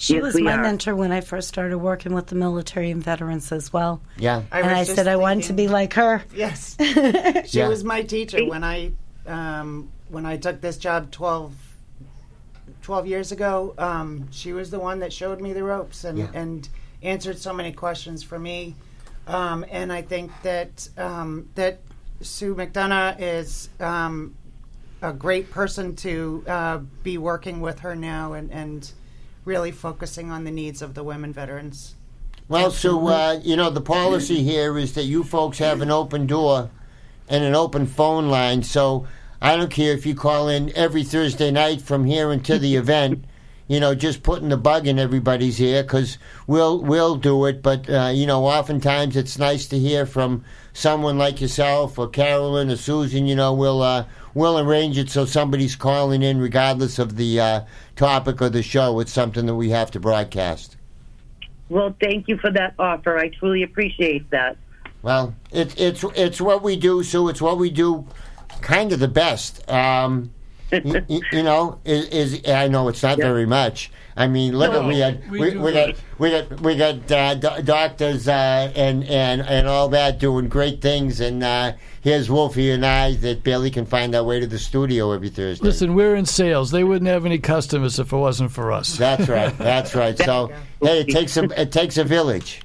[0.00, 0.62] She Yes, was my are.
[0.62, 4.00] mentor when I first started working with the military and veterans as well.
[4.16, 4.44] Yeah.
[4.50, 6.22] I and I just said I wanted to be like her.
[6.34, 6.74] Yes,
[7.46, 7.68] she Yeah.
[7.68, 8.92] was my teacher when I
[9.26, 11.52] um, when I took this job 12,
[12.80, 13.74] 12 years ago.
[13.76, 16.28] Um, she was the one that showed me the ropes and Yeah.
[16.32, 16.66] and
[17.02, 18.76] answered so many questions for me.
[19.26, 21.80] Um, and I think that um, that
[22.22, 24.34] Sue McDonough is um,
[25.02, 28.90] a great person to uh, be working with her now and, and
[29.44, 31.94] really focusing on the needs of the women veterans.
[32.48, 36.26] Well, so, uh, you know, the policy here is that you folks have an open
[36.26, 36.70] door
[37.28, 38.64] and an open phone line.
[38.64, 39.06] So
[39.40, 43.24] I don't care if you call in every Thursday night from here until the event.
[43.68, 47.62] You know, just putting the bug in everybody's ear because we'll we'll do it.
[47.62, 52.68] But uh, you know, oftentimes it's nice to hear from someone like yourself or Carolyn
[52.68, 53.28] or Susan.
[53.28, 57.60] You know, we'll uh, we'll arrange it so somebody's calling in regardless of the uh,
[57.96, 59.00] topic of the show.
[59.00, 60.76] It's something that we have to broadcast.
[61.68, 63.18] Well, thank you for that offer.
[63.18, 64.56] I truly appreciate that.
[65.02, 67.28] Well, it's it's it's what we do, Sue.
[67.28, 68.06] It's what we do,
[68.60, 69.68] kind of the best.
[69.70, 70.30] Um,
[70.72, 73.24] y- y- you know, is, is I know it's not Yeah.
[73.26, 73.90] very much.
[74.16, 77.10] I mean, look at No, we had we we, we got we got we got
[77.12, 82.28] uh, do- doctors uh, and and and all that doing great things, and uh, here's
[82.28, 85.64] Wolfie and I that barely can find our way to the studio every Thursday.
[85.64, 86.70] Listen, we're in sales.
[86.70, 88.96] They wouldn't have any customers if it wasn't for us.
[88.96, 89.56] That's right.
[89.56, 90.18] That's right.
[90.24, 90.52] So
[90.82, 92.60] hey, it takes a it takes a village.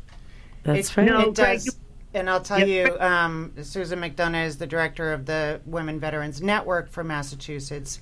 [0.63, 1.05] That's right.
[1.07, 1.65] No, It does.
[1.67, 1.71] you-
[2.15, 2.67] And I'll tell Yep.
[2.69, 7.99] you, um, Susan McDonough is the director of the Women Veterans Network for Massachusetts.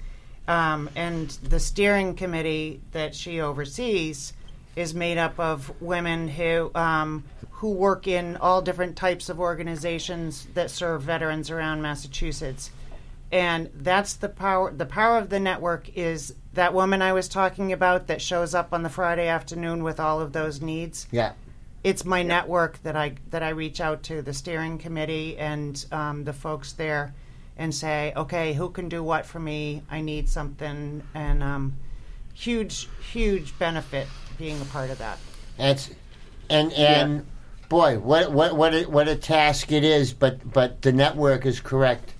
[0.47, 4.33] Um, and the steering committee that she oversees
[4.75, 10.47] is made up of women who um, who work in all different types of organizations
[10.53, 12.69] that serve veterans around Massachusetts.
[13.31, 14.71] And that's the power.
[14.71, 18.73] The power of the network is that woman I was talking about that shows up
[18.73, 21.31] on the Friday afternoon with all of those needs Yeah.
[21.83, 26.23] It's my network that I that I reach out to the steering committee and um,
[26.23, 27.13] the folks there
[27.57, 29.83] and say, okay, who can do what for me?
[29.89, 31.77] I need something, and um,
[32.33, 35.17] huge huge benefit being a part of that.
[35.57, 35.91] That's
[36.49, 37.25] and and
[37.69, 40.13] boy, what what what a, what a task it is.
[40.13, 42.13] But but the network is correct.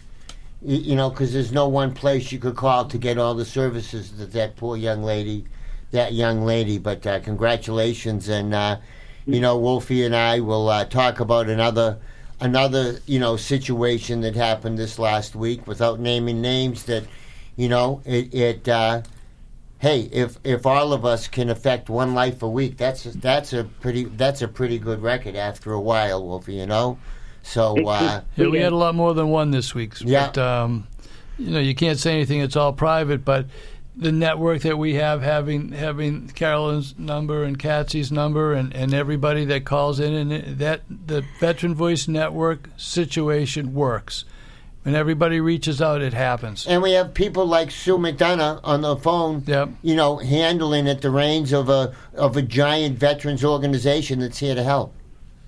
[0.62, 3.46] You, you know, because there's no one place you could call to get all the
[3.46, 5.46] services that that poor young lady,
[5.92, 6.80] that young lady.
[6.80, 8.78] But uh, congratulations, and uh,
[9.26, 12.00] you know, Wolfie and I will uh, talk about another
[12.40, 16.84] another you know situation that happened this last week without naming names.
[16.84, 17.06] That
[17.56, 18.68] you know it it.
[18.68, 19.02] Uh,
[19.80, 23.66] hey, if if all of us can affect one life a week, that's that's a
[23.66, 26.56] pretty that's a pretty good record after a while, Wolfie.
[26.56, 26.98] You know,
[27.44, 29.94] so uh, Yeah, we had a lot more than one this week.
[30.00, 30.28] Yeah.
[30.28, 30.88] But, um,
[31.38, 32.40] you know, you can't say anything.
[32.40, 33.26] It's all private.
[33.26, 33.46] But
[33.96, 39.46] the network that we have, having having Carolyn's number and Katsy's number, and, and everybody
[39.46, 44.26] that calls in, and that the Veteran Voice Network situation works.
[44.82, 46.68] When everybody reaches out, it happens.
[46.68, 49.44] and we have people like Sue McDonough on the phone.
[49.48, 49.70] Yep.
[49.82, 54.56] You know, handling at the reins of a of a giant veterans organization that's here
[54.56, 54.94] to help.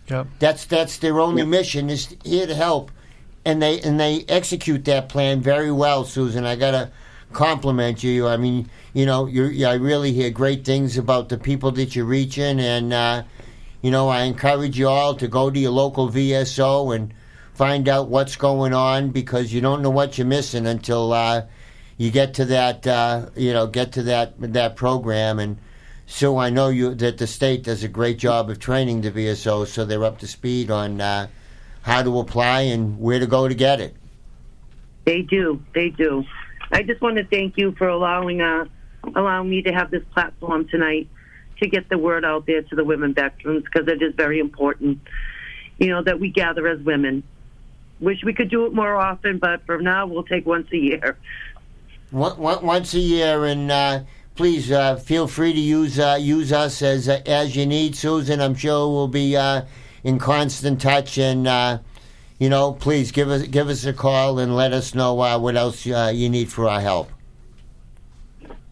[0.09, 0.27] Yep.
[0.39, 2.91] That's that's their only mission is here to help,
[3.43, 6.45] and they and they execute that plan very well, Susan.
[6.45, 6.91] I gotta
[7.35, 8.27] compliment you.
[8.27, 12.05] I mean, you know, you're, I really hear great things about the people that you're
[12.05, 13.23] reaching, and uh,
[13.81, 17.13] you know, I encourage you all to go to your local VSO and
[17.53, 21.45] find out what's going on because you don't know what you're missing until uh,
[21.97, 25.57] you get to that, uh, you know, get to that that program and.
[26.07, 29.65] So I know you that the state does a great job of training the VSO,
[29.65, 31.25] so they're up to speed on uh,
[31.81, 33.95] how to apply and where to go to get it.
[35.05, 35.59] They do.
[35.73, 36.23] They do.
[36.71, 38.65] I just want to thank you for allowing uh,
[39.15, 41.07] allowing me to have this platform tonight
[41.61, 44.99] to get the word out there to the women veterans because it is very important.
[45.77, 47.23] You know that we gather as women.
[47.99, 51.17] Wish we could do it more often, but for now we'll take once a year.
[52.11, 54.03] Once a year, and uh,
[54.35, 58.41] please uh, feel free to use uh, use us as uh, as you need, Susan.
[58.41, 59.63] I'm sure we'll be uh,
[60.03, 61.79] in constant touch, and uh,
[62.39, 65.55] you know, please give us give us a call and let us know uh, what
[65.55, 67.09] else uh, you need for our help.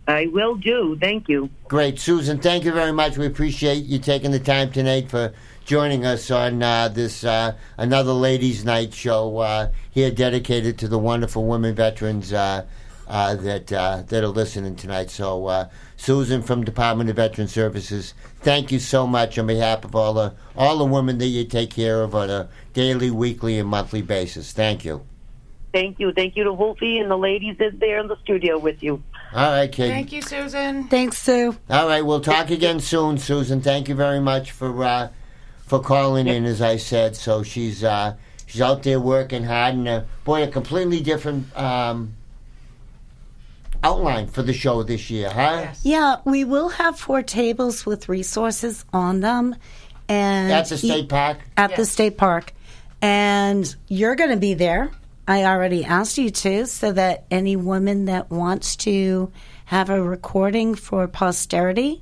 [0.05, 0.97] I will do.
[0.99, 1.49] Thank you.
[1.69, 2.39] Great, Susan.
[2.39, 3.17] Thank you very much.
[3.17, 8.11] We appreciate you taking the time tonight for joining us on uh, this uh, another
[8.11, 12.33] ladies' night show uh, here, dedicated to the wonderful women veterans
[13.07, 15.09] uh, that uh, that are listening tonight.
[15.09, 19.95] So, uh, Susan from Department of Veteran Services, thank you so much on behalf of
[19.95, 23.69] all the all the women that you take care of on a daily, weekly, and
[23.69, 24.51] monthly basis.
[24.51, 25.05] Thank you.
[25.73, 26.13] Thank you.
[26.13, 29.01] Thank you to Wolfie and the ladies that's there in the studio with you.
[29.33, 29.89] All right, kid.
[29.89, 30.87] Thank you, Susan.
[30.87, 31.57] Thanks, Sue.
[31.67, 33.59] All right, we'll talk again soon, Susan.
[33.59, 35.09] Thank you very much for uh,
[35.65, 37.15] for calling in, as I said.
[37.15, 42.13] So she's uh, she's out there working hard, and uh, boy, a completely different um,
[43.83, 45.59] outline for the show this year, huh?
[45.63, 45.81] Yes.
[45.83, 49.55] Yeah, we will have four tables with resources on them,
[50.09, 51.37] and At the state park.
[51.57, 52.53] At the state park,
[53.01, 54.91] and you're going to be there.
[55.27, 59.31] I already asked you to, so that any woman that wants to
[59.65, 62.01] have a recording for posterity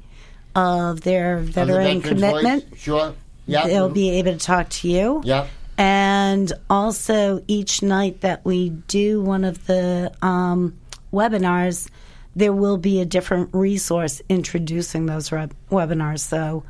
[0.56, 2.80] of their Of the veteran commitment, voice?
[2.80, 3.14] Sure.
[3.46, 3.68] Yeah.
[3.68, 5.22] they'll be able to talk to you.
[5.24, 5.48] Yeah.
[5.78, 10.78] And also, each night that we do one of the um,
[11.12, 11.90] webinars,
[12.36, 16.20] there will be a different resource introducing those re- webinars.
[16.20, 16.64] So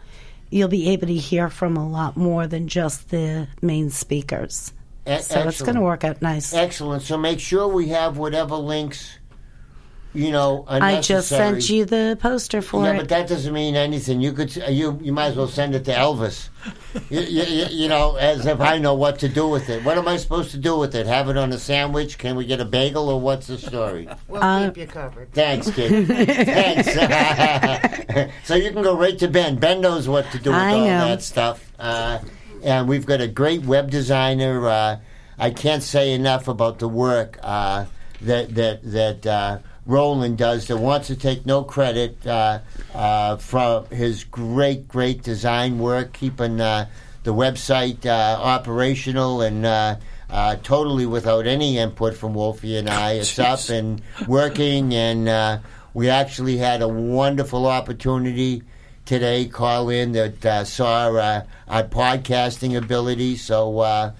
[0.49, 4.73] you'll be able to hear from a lot more than just the main speakers.
[5.08, 6.54] E- so it's going to work out nice.
[6.54, 7.04] Excellent.
[7.04, 9.17] So make sure we have whatever links,
[10.13, 12.93] you know, are I just sent you the poster for yeah, it.
[12.93, 14.19] Yeah, but that doesn't mean anything.
[14.19, 16.50] You could, you, you might as well send it to Elvis.
[17.10, 19.84] you, you, you- you know, as if I know what to do with it.
[19.86, 21.06] What am I supposed to do with it?
[21.08, 22.17] Have it on a sandwich?
[22.17, 24.08] Can we get a bagel, or what's the story?
[24.28, 25.32] We'll Uh, keep you covered.
[25.34, 26.08] Thanks, kid.
[26.08, 26.93] Thanks.
[28.47, 29.56] so you can go right to Ben.
[29.58, 31.08] Ben knows what to do with I all know.
[31.08, 31.71] that stuff.
[31.80, 32.19] Uh,
[32.63, 34.67] and we've got a great web designer.
[34.67, 34.97] Uh,
[35.39, 37.86] I can't say enough about the work uh,
[38.21, 40.67] that that that uh, Roland does.
[40.67, 42.60] That wants to take no credit uh,
[42.94, 46.88] uh, from his great, great design work, keeping uh,
[47.24, 49.65] the website uh, operational and.
[49.65, 49.96] Uh,
[50.32, 53.12] uh, totally without any input from Wolfie and I.
[53.20, 55.60] It's up and working, and uh,
[55.94, 58.63] we actually had a wonderful opportunity
[59.06, 59.46] today.
[59.46, 63.36] Call in that uh, saw uh, our podcasting ability.
[63.36, 64.13] So uh,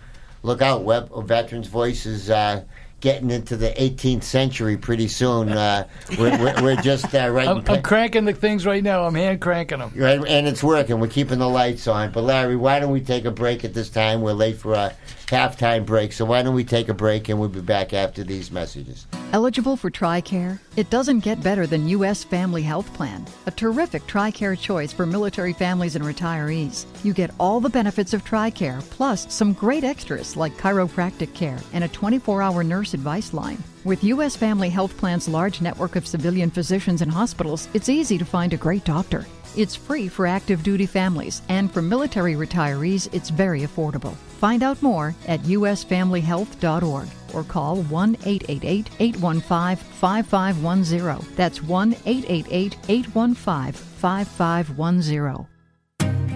[0.44, 2.66] look out, Web Veterans Voices uh,
[3.02, 5.50] getting into the 18th century pretty soon.
[5.50, 5.88] Uh,
[6.18, 7.48] we're, we're, we're just uh, right.
[7.48, 9.04] I'm, in I'm cranking the things right now.
[9.06, 9.92] I'm hand cranking them.
[9.96, 11.00] Right, and it's working.
[11.00, 12.12] We're keeping the lights on.
[12.12, 14.22] But Larry, why don't we take a break at this time?
[14.22, 14.96] We're late for a
[15.32, 18.52] halftime break, so why don't we take a break and we'll be back after these
[18.52, 19.08] messages.
[19.32, 20.60] Eligible for TRICARE?
[20.76, 22.24] It doesn't get better than U.S.
[22.24, 26.86] Family Health Plan, a terrific TRICARE choice for military families and retirees.
[27.04, 31.86] You get all the benefits of TRICARE, plus some great extras like chiropractic care and
[31.86, 33.64] a 24 hour nurse advice line.
[33.84, 34.36] With U.S.
[34.36, 38.58] Family Health Plan's large network of civilian physicians and hospitals, it's easy to find a
[38.58, 39.26] great doctor.
[39.56, 44.16] It's free for active duty families, and for military retirees, it's very affordable.
[44.40, 51.36] Find out more at usfamilyhealth.org or call 1 888 815 5510.
[51.36, 55.48] That's 1 888 815 5510.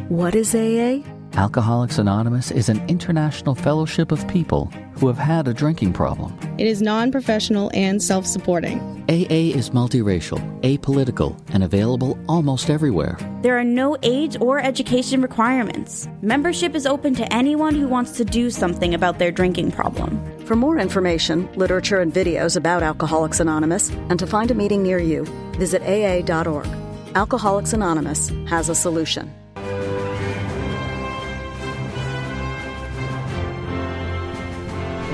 [0.09, 1.14] What is AA?
[1.37, 6.33] Alcoholics Anonymous is an international fellowship of people who have had a drinking problem.
[6.57, 8.79] It is non professional and self supporting.
[9.09, 13.17] AA is multiracial, apolitical, and available almost everywhere.
[13.41, 16.07] There are no age or education requirements.
[16.21, 20.17] Membership is open to anyone who wants to do something about their drinking problem.
[20.45, 24.99] For more information, literature, and videos about Alcoholics Anonymous, and to find a meeting near
[24.99, 25.25] you,
[25.57, 26.67] visit AA.org.
[27.13, 29.29] Alcoholics Anonymous has a solution.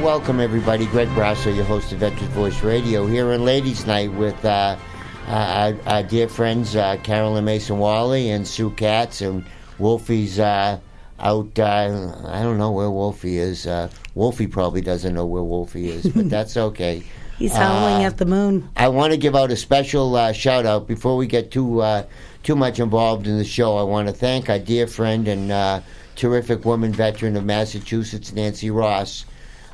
[0.02, 0.88] Welcome, everybody.
[0.88, 4.76] Greg Brasso, your host of Veterans Voice Radio, here on Ladies' Night with uh,
[5.28, 9.22] our, our dear friends uh, Carolyn Mason Wally and Sue Katz.
[9.22, 9.46] And
[9.78, 10.80] Wolfie's uh,
[11.20, 11.58] out.
[11.60, 13.68] Uh, I don't know where Wolfie is.
[13.68, 17.04] Uh, Wolfie probably doesn't know where Wolfie is, but that's okay.
[17.38, 18.70] He's howling Uh, at the moon.
[18.76, 22.06] I want to give out a special uh, shout out before we get too uh,
[22.44, 23.78] too much involved in the show.
[23.78, 25.82] I want to thank our dear friend and uh,
[26.16, 29.26] terrific woman veteran of Massachusetts, Nancy Ross,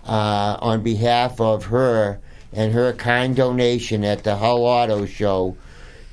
[0.07, 2.19] uh, on behalf of her
[2.53, 5.57] and her kind donation at the Hull Auto Show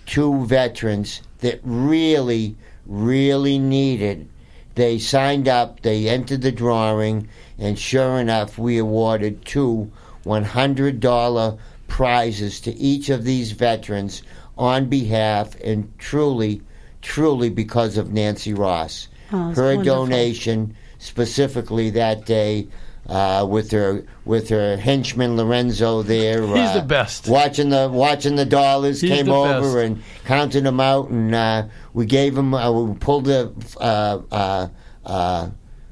[0.07, 4.28] to veterans that really, really needed.
[4.74, 7.28] They signed up, they entered the drawing,
[7.59, 9.90] and sure enough, we awarded two
[10.26, 14.22] $100 prizes to each of these veterans
[14.59, 16.61] on behalf and truly,
[17.03, 19.09] truly because of Nancy Ross.
[19.32, 19.84] Oh, her wonderful.
[19.84, 22.66] donation specifically that day
[23.09, 26.41] uh, with her with her henchman Lorenzo there.
[26.47, 27.29] He's uh, the best.
[27.29, 29.77] Watching the watching the dollars He's came the over best.
[29.87, 34.69] and counted them out, and uh, we gave him uh, we pulled the uh, uh,
[35.05, 35.51] uh,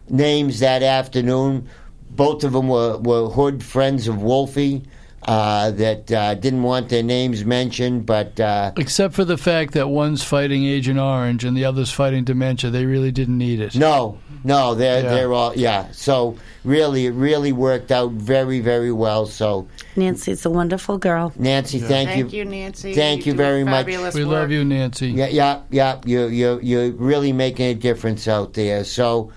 [0.08, 1.68] names that afternoon.
[2.10, 4.82] Both of them were, were hood friends of Wolfie
[5.22, 9.88] uh, that uh, didn't want their names mentioned, but uh, Except for the fact that
[9.88, 13.74] one's fighting Agent Orange and the other's fighting dementia, they really didn't need it.
[13.74, 15.10] no, no, they're Yeah.
[15.10, 15.86] they're all yeah.
[15.92, 19.26] So really, it really worked out very, very well.
[19.26, 19.66] So
[19.96, 21.32] Nancy's a wonderful girl.
[21.36, 22.24] Nancy, thank, you.
[22.24, 22.94] Thank you, Nancy.
[22.94, 23.86] Thank you do very much.
[23.86, 24.14] We work.
[24.14, 25.08] love you, Nancy.
[25.08, 26.00] Yeah, yeah, yeah.
[26.04, 28.84] You you you're really making a difference out there.
[28.84, 29.32] So,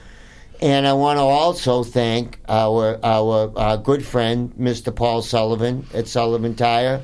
[0.62, 4.95] and I want to also thank our our uh, good friend Mr.
[4.95, 7.01] Paul Sullivan at Sullivan Tire.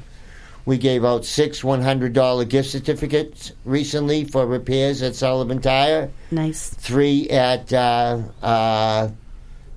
[0.66, 6.12] We gave out six one hundred dollar gift certificates recently for repairs at Sullivan Tire.
[6.30, 6.70] Nice.
[6.70, 9.10] Three at uh, uh,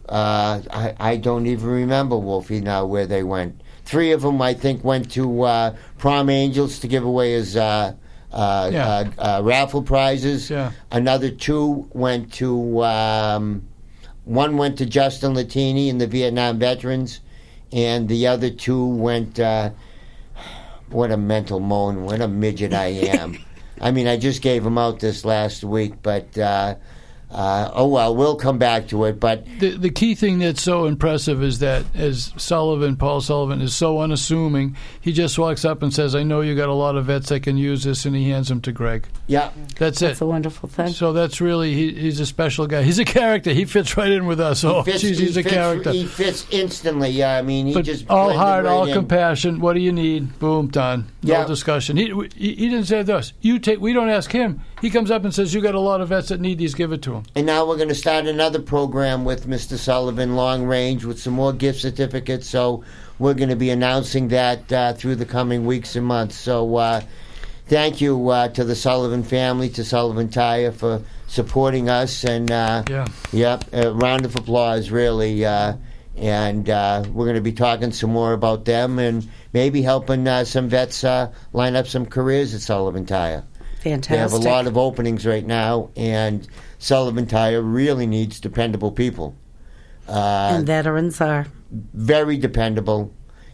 [0.08, 3.62] uh, I, I don't even remember Wolfie now where they went.
[3.86, 7.94] Three of them I think went to uh, Prom Angels to give away as uh,
[8.32, 8.86] uh, Yeah.
[9.18, 10.50] uh, uh, raffle prizes.
[10.50, 10.72] Yeah.
[10.90, 13.62] Another two went to um,
[14.24, 17.20] one went to Justin Latini and the Vietnam veterans,
[17.72, 19.40] and the other two went.
[20.94, 22.04] What a mental moan!
[22.04, 23.36] What a midget I am.
[23.80, 26.76] I mean, I just gave them out this last week, but uh,
[27.34, 29.18] uh, oh well, we'll come back to it.
[29.20, 33.74] But The, the key thing that's so impressive is that as Sullivan, Paul Sullivan, is
[33.74, 37.06] so unassuming, he just walks up and says, I know you got a lot of
[37.06, 39.06] vets that can use this, and he hands them to Greg.
[39.26, 40.06] yeah, That's it.
[40.06, 40.88] That's a wonderful thing.
[40.88, 42.82] So that's really, he, he's a special guy.
[42.82, 43.52] He's a character.
[43.52, 44.62] He fits right in with us.
[44.64, 45.90] Oh, fits, geez, he's he a fits- character.
[45.92, 47.10] He fits instantly.
[47.10, 48.94] Yeah, I mean, he But just all heart, right all in.
[48.94, 49.60] compassion.
[49.60, 50.38] What do you need?
[50.38, 51.10] Boom, done.
[51.22, 51.46] No Yeah.
[51.46, 51.96] discussion.
[51.96, 52.06] He,
[52.36, 53.32] he he didn't say this.
[53.40, 53.80] You take.
[53.80, 54.60] We don't ask him.
[54.80, 56.74] He comes up and says, "You got a lot of vets that need these.
[56.74, 59.76] Give it to them." And now we're going to start another program with Mr.
[59.76, 62.48] Sullivan, long range, with some more gift certificates.
[62.48, 62.84] So
[63.18, 66.36] we're going to be announcing that uh, through the coming weeks and months.
[66.36, 67.00] So uh,
[67.66, 72.24] thank you uh, to the Sullivan family, to Sullivan Tire for supporting us.
[72.24, 73.06] And uh, Yeah.
[73.32, 75.44] yep, a round of applause, really.
[75.44, 75.74] Uh,
[76.16, 80.44] and uh, we're going to be talking some more about them and maybe helping uh,
[80.44, 83.42] some vets uh, line up some careers at Sullivan Tire.
[83.84, 84.16] Fantastic.
[84.16, 89.36] They have a lot of openings right now, and Sullivan Tire really needs dependable people.
[90.08, 91.46] Uh, and veterans are.
[91.92, 93.12] very dependable,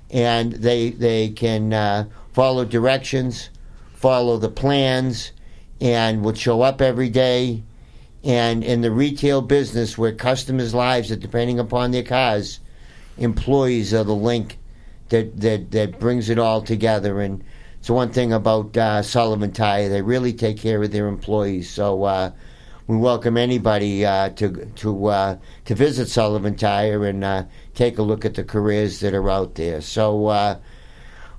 [0.09, 3.51] and they they can uh, follow directions,
[3.95, 5.33] follow the plans,
[5.81, 7.65] and would show up every day.
[8.23, 12.61] And in the retail business, where customers' lives are depending upon their cars,
[13.19, 14.59] employees are the link
[15.09, 17.21] that that, that brings it all together.
[17.21, 17.43] And
[17.81, 21.69] it's one thing about uh, Sullivan Tire; they really take care of their employees.
[21.69, 22.05] So.
[22.05, 22.31] Uh,
[22.87, 28.03] we welcome anybody uh, to to uh, to visit Sullivan Tire and uh, take a
[28.03, 29.81] look at the careers that are out there.
[29.81, 30.59] So, uh,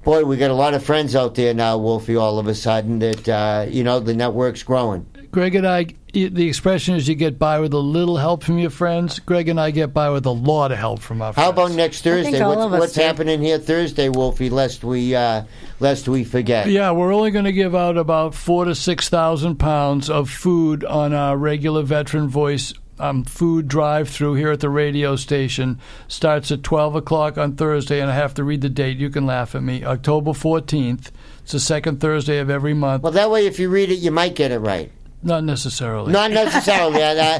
[0.05, 2.15] boy, we got a lot of friends out there now, Wolfie.
[2.15, 5.05] All of a sudden, that you know the network's growing.
[5.31, 8.69] Greg and I, the expression is you get by with a little help from your
[8.69, 9.19] friends.
[9.19, 11.45] Greg and I get by with a lot of help from our friends.
[11.45, 12.45] How about next Thursday?
[12.45, 14.49] What's, what's happening here Thursday, Wolfie?
[14.49, 15.43] Lest we uh,
[15.79, 16.67] lest we forget.
[16.67, 20.83] Yeah, we're only going to give out about four to six thousand pounds of food
[20.83, 25.79] on our regular Veteran Voice um, food drive-through here at the radio station.
[26.09, 28.97] Starts at twelve o'clock on Thursday, and I have to read the date.
[28.97, 29.85] You can laugh at me.
[29.85, 31.09] October fourteenth.
[31.43, 33.03] It's the second Thursday of every month.
[33.03, 34.91] Well, that way, if you read it, you might get it right.
[35.23, 36.11] Not necessarily.
[36.11, 36.99] Not necessarily.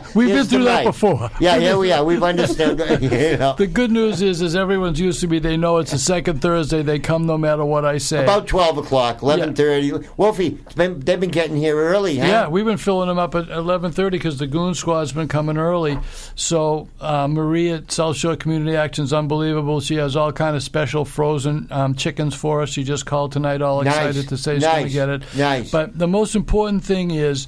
[0.15, 1.31] We've been through that before.
[1.39, 2.03] Yeah, here we are.
[2.03, 2.79] We've understood.
[3.01, 3.55] you know.
[3.57, 5.39] The good news is, is everyone's used to me.
[5.39, 6.83] They know it's the second Thursday.
[6.83, 8.23] They come no matter what I say.
[8.23, 9.91] About twelve o'clock, eleven thirty.
[10.15, 12.27] Wolfie, it's been, they've been getting here early, huh?
[12.27, 15.57] Yeah, we've been filling them up at eleven thirty because the Goon Squad's been coming
[15.57, 15.97] early.
[16.35, 19.79] So uh, Marie at South Shore Community Action's unbelievable.
[19.81, 22.69] She has all kind of special frozen um, chickens for us.
[22.69, 23.95] She just called tonight, all Nice.
[23.95, 25.23] excited to say she's going to get it.
[25.35, 25.71] Nice.
[25.71, 27.47] But the most important thing is,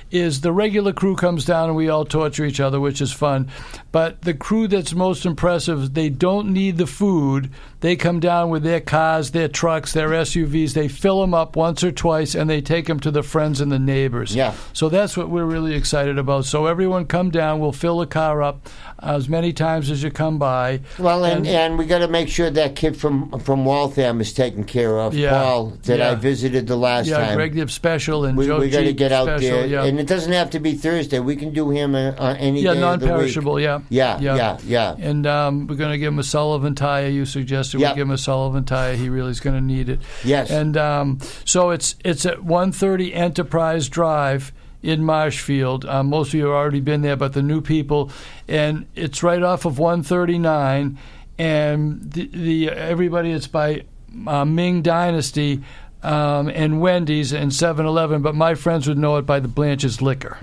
[0.11, 3.49] is the regular crew comes down and we all torture each other, which is fun.
[3.91, 7.49] But the crew that's most impressive, they don't need the food.
[7.81, 10.73] They come down with their cars, their trucks, their SUVs.
[10.73, 13.71] They fill them up once or twice, and they take them to the friends and
[13.71, 14.35] the neighbors.
[14.35, 14.53] Yeah.
[14.71, 16.45] So that's what we're really excited about.
[16.45, 17.59] So everyone come down.
[17.59, 20.81] We'll fill the car up as many times as you come by.
[20.99, 24.63] Well, and, and we got to make sure that kid from from Waltham is taken
[24.63, 25.15] care of.
[25.15, 25.31] Yeah.
[25.31, 26.11] Paul, that Yeah.
[26.11, 27.35] I visited the last yeah, time.
[27.35, 29.85] Greg Dip special and we Joe we got to get out special, there, Yeah.
[29.85, 31.19] and it doesn't have to be Thursday.
[31.19, 33.11] We can do him uh, on any yeah, day of the week.
[33.11, 33.59] non-perishable.
[33.59, 34.95] Yeah, Yeah, yeah, yeah.
[34.97, 37.07] And um, we're going to give him a Sullivan tire.
[37.07, 37.91] You suggested Yep.
[37.91, 38.95] we give him a Sullivan tire.
[38.95, 39.99] He really is going to need it.
[40.23, 40.49] Yes.
[40.49, 45.85] And um, so it's it's at 130 Enterprise Drive in Marshfield.
[45.85, 48.11] Um, most of you have already been there, but the new people,
[48.47, 50.97] and it's right off of 139.
[51.37, 53.83] And the, the everybody, it's by
[54.27, 55.63] uh, Ming Dynasty.
[56.03, 60.39] Um, and Wendy's and 7-Eleven, but my friends would know it by the Blanch's Liquor.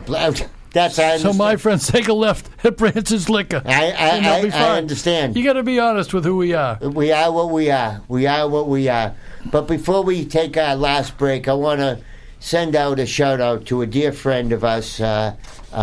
[0.73, 3.63] That's I So my friends take a left at Branch's Liquor.
[3.65, 5.37] I, I, I, I understand.
[5.37, 6.79] You got to be honest with who we are.
[6.81, 8.03] We are what we are.
[8.09, 9.15] We are what we are.
[9.51, 12.01] But before we take our last break, I want to
[12.41, 15.35] send out a shout out to a dear friend of us, uh,
[15.73, 15.75] uh,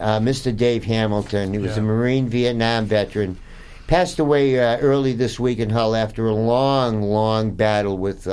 [0.00, 0.56] uh, Mr.
[0.56, 1.52] Dave Hamilton.
[1.52, 3.38] He was a Marine Vietnam veteran.
[3.86, 8.26] Passed away uh, early this week in Hull after a long, long battle with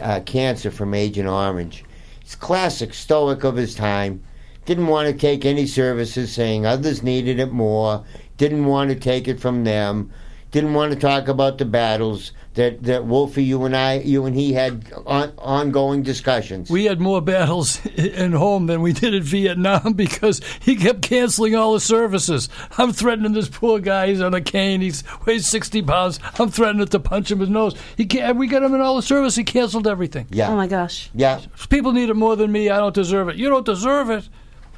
[0.00, 1.84] uh, cancer from Agent Orange.
[2.22, 4.22] He's classic stoic of his time.
[4.66, 8.04] Didn't want to take any services, saying others needed it more.
[8.36, 10.10] Didn't want to take it from them.
[10.50, 14.34] Didn't want to talk about the battles that that Wolfie, you and I, you and
[14.34, 16.70] he had on, ongoing discussions.
[16.70, 21.54] We had more battles in home than we did in Vietnam because he kept canceling
[21.54, 22.48] all the services.
[22.76, 24.08] I'm threatening this poor guy.
[24.08, 24.80] He's on a cane.
[24.80, 24.92] He
[25.26, 26.18] weighs 60 pounds.
[26.38, 27.76] I'm threatening to punch him in his nose.
[27.96, 29.36] He can't, we got him in all the service.
[29.36, 30.26] He canceled everything.
[30.30, 30.50] Yeah.
[30.50, 31.10] Oh my gosh.
[31.14, 31.40] Yeah.
[31.68, 32.70] People need it more than me.
[32.70, 33.36] I don't deserve it.
[33.36, 34.28] You don't deserve it.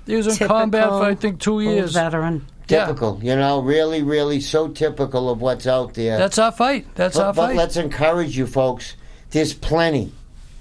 [0.06, 1.92] He was in combat for, I think, two old years.
[1.92, 2.46] veteran.
[2.70, 6.18] Typical, you know, really, really so typical of what's out there.
[6.18, 6.86] That's our fight.
[6.94, 7.48] That's but, our but fight.
[7.48, 8.96] But let's encourage you, folks.
[9.30, 10.12] There's plenty.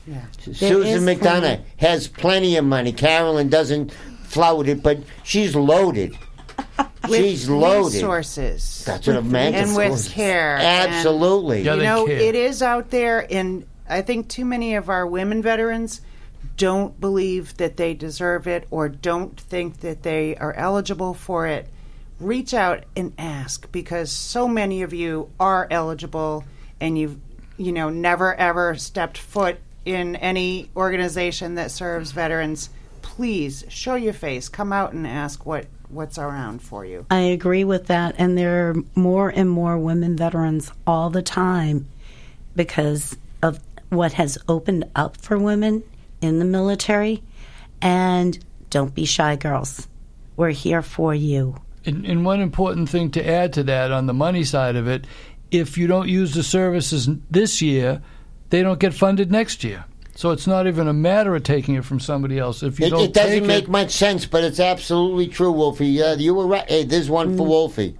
[0.07, 0.25] Yeah.
[0.41, 1.63] Susan McDonough plenty.
[1.77, 2.91] has plenty of money.
[2.91, 3.91] Carolyn doesn't
[4.23, 6.17] flout it, but she's loaded.
[7.07, 7.93] With she's loaded.
[7.95, 8.83] resources.
[8.85, 9.55] That's what I meant.
[9.55, 10.57] and with care.
[10.57, 11.61] Absolutely.
[11.61, 12.17] Yeah, you they know, care.
[12.17, 16.01] it is out there, and I think too many of our women veterans
[16.57, 21.69] don't believe that they deserve it or don't think that they are eligible for it.
[22.19, 26.43] Reach out and ask because so many of you are eligible
[26.81, 27.17] and you've,
[27.57, 32.69] you know, never ever stepped foot in any organization that serves veterans.
[33.01, 34.49] Please show your face.
[34.49, 37.05] Come out and ask what, what's around for you.
[37.09, 38.15] I agree with that.
[38.17, 41.87] And there are more and more women veterans all the time
[42.55, 43.59] because of
[43.89, 45.83] what has opened up for women
[46.21, 47.23] in the military.
[47.81, 48.37] And
[48.69, 49.87] don't be shy, girls.
[50.35, 51.55] We're here for you.
[51.85, 55.05] And, and one important thing to add to that on the money side of it,
[55.51, 58.01] if you don't use the services this year,
[58.49, 59.85] they don't get funded next year.
[60.15, 62.61] So it's not even a matter of taking it from somebody else.
[62.61, 65.51] If you It, don't it doesn't take make it, much sense, but it's absolutely true,
[65.51, 65.87] Wolfie.
[65.87, 66.69] Yeah, you were right.
[66.69, 67.37] Hey, there's one Mm.
[67.37, 67.95] for Wolfie.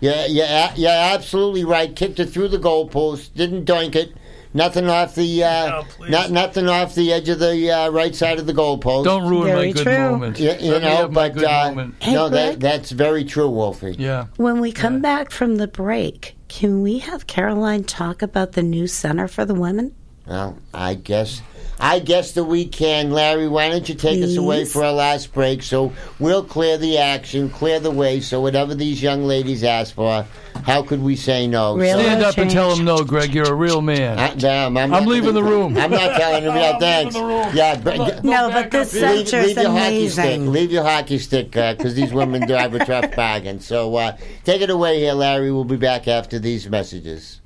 [0.00, 1.94] Yeah, yeah, you're absolutely right.
[1.96, 4.12] Kicked it through the goalpost, didn't doink it.
[4.54, 8.46] Nothing off the, uh, not nothing off the edge of the uh, right side of
[8.46, 9.04] the goalpost.
[9.04, 10.10] don't ruin my Very good true.
[10.10, 10.38] moment.
[10.38, 11.86] You, you Let me know, have my but good uh.
[12.00, 13.96] Hey, no, that that's very true, Wolfie.
[13.98, 14.26] Yeah.
[14.36, 18.86] When we come back from the break, can we have Caroline talk about the new
[18.86, 19.94] center for the women?
[20.26, 21.40] Well, I guess,
[21.80, 23.10] I guess that we can.
[23.10, 25.62] Larry, why don't you take us away for our last break?
[25.62, 28.20] So we'll clear the action, clear the way.
[28.20, 30.24] So whatever these young ladies ask for,
[30.64, 31.76] how could we say no?
[31.76, 31.90] Really?
[31.92, 33.34] So, Stand up and tell them no, Greg.
[33.34, 34.18] You're a real man.
[34.18, 35.76] I, damn, I'm, I'm leaving the room.
[35.76, 36.54] I'm not telling him.
[36.54, 37.16] Yeah, thanks.
[37.54, 40.40] Yeah, but, No, but this leave, center's leave your hockey stick.
[40.40, 43.60] Leave your hockey stick because these women drive a tough bargain.
[43.60, 45.50] So uh, take it away here, Larry.
[45.50, 47.41] We'll be back after these messages.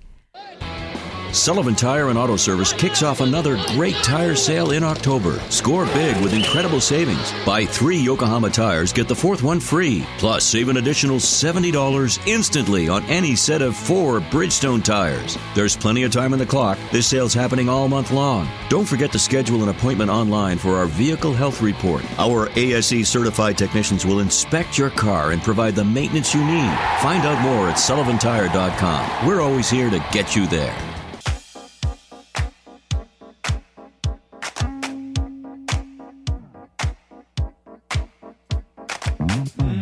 [1.37, 5.39] Sullivan Tire and Auto Service kicks off another great tire sale in October.
[5.51, 7.33] Score big with incredible savings.
[7.45, 10.07] Buy three Yokohama tires, get the fourth one free.
[10.17, 15.37] Plus, save an additional $70 instantly on any set of four Bridgestone tires.
[15.55, 16.79] There's plenty of time on the clock.
[16.91, 18.49] This sale's happening all month long.
[18.71, 22.03] Don't forget to schedule an appointment online for our vehicle health report.
[22.19, 26.73] Our ASE certified technicians will inspect your car and provide the maintenance you need.
[27.03, 29.27] Find out more at sullivantire.com.
[29.27, 30.96] We're always here to get you there.
[39.37, 39.76] Mm-hmm.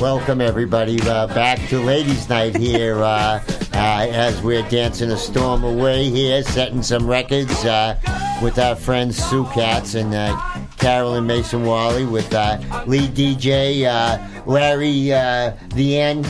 [0.00, 3.42] Welcome, everybody, uh, back to Ladies' Night here uh,
[3.74, 7.98] uh, as we're dancing a storm away here, setting some records uh,
[8.42, 10.40] with our friends Sue Katz and uh,
[10.78, 16.24] Carolyn Mason Wally, with uh, lead DJ uh, Larry uh, the End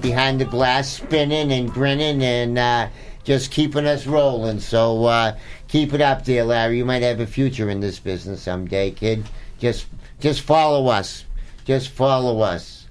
[0.00, 2.88] behind the glass, spinning and grinning and
[3.24, 4.60] just keeping us rolling.
[4.60, 5.34] So
[5.66, 6.78] keep it up there, Larry.
[6.78, 9.24] You might have a future in this business someday, kid.
[9.58, 9.86] Just,
[10.20, 11.24] just follow us.
[11.70, 12.88] Just follow us.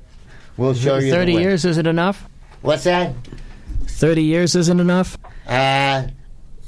[0.55, 1.11] We'll show you.
[1.11, 1.41] the 30 way.
[1.41, 2.29] years isn't enough?
[2.61, 3.13] What's that?
[3.87, 5.17] 30 years isn't enough?
[5.45, 6.07] Uh,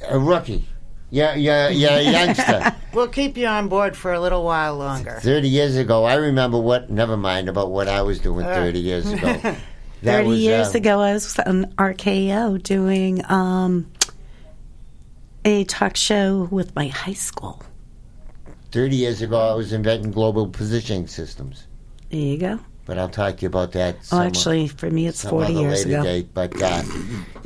[0.09, 0.67] a rookie.
[1.09, 2.75] Yeah, yeah, you're, you're youngster.
[2.93, 5.19] We'll keep you on board for a little while longer.
[5.21, 8.55] 30 years ago, I remember what, never mind about what I was doing Uh.
[8.55, 9.39] 30 years ago.
[10.01, 13.89] That 30 was, years uh, ago, I was on RKO doing um,
[15.45, 17.63] a talk show with my high school.
[18.73, 21.67] 30 years ago, I was inventing global positioning systems.
[22.11, 22.59] There you go.
[22.85, 23.95] But I'll talk to you about that.
[23.99, 26.03] Oh, some- actually, for me, it's some 40 other years later ago.
[26.03, 26.33] Date.
[26.33, 26.81] But uh,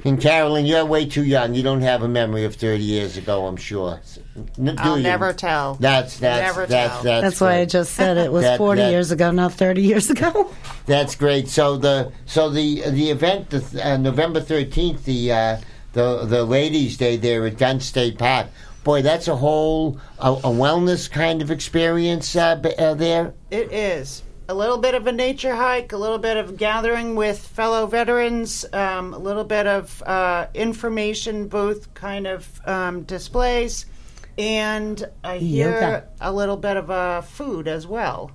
[0.05, 1.53] and Carolyn, you're way too young.
[1.53, 3.45] You don't have a memory of 30 years ago.
[3.45, 3.99] I'm sure.
[4.36, 5.03] N- do I'll you?
[5.03, 5.76] never tell.
[5.76, 7.03] That's that's Never that's tell.
[7.03, 9.82] that's, That's why I just said it was That- 40 that- years ago, not 30
[9.82, 10.51] years ago.
[10.88, 11.47] That's great.
[11.47, 15.57] So the so the the event, the, uh, November 13th, the uh,
[15.93, 18.47] the the Ladies' Day there at Gun State Park.
[18.84, 23.34] Boy, that's a whole a, a wellness kind of experience uh, b- uh, there.
[23.49, 24.22] It is.
[24.47, 28.63] A little bit of a nature hike, a little bit of gathering with fellow veterans,
[28.73, 33.87] um, a little bit of uh, information booth kind of um, displays,
[34.37, 36.07] and I hear Yoga.
[36.21, 38.29] a little bit of uh, food as well.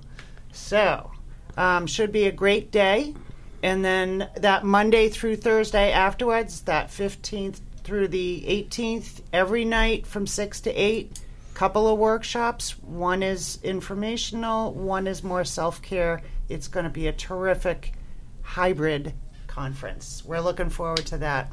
[0.51, 1.11] So,
[1.55, 3.15] um, should be a great day.
[3.63, 10.27] And then that Monday through Thursday afterwards, that 15th through the 18th, every night from
[10.27, 11.19] 6 to 8,
[11.53, 12.71] couple of workshops.
[12.79, 16.21] One is informational, one is more self care.
[16.49, 17.93] It's going to be a terrific
[18.41, 19.13] hybrid
[19.47, 20.23] conference.
[20.25, 21.51] We're looking forward to that.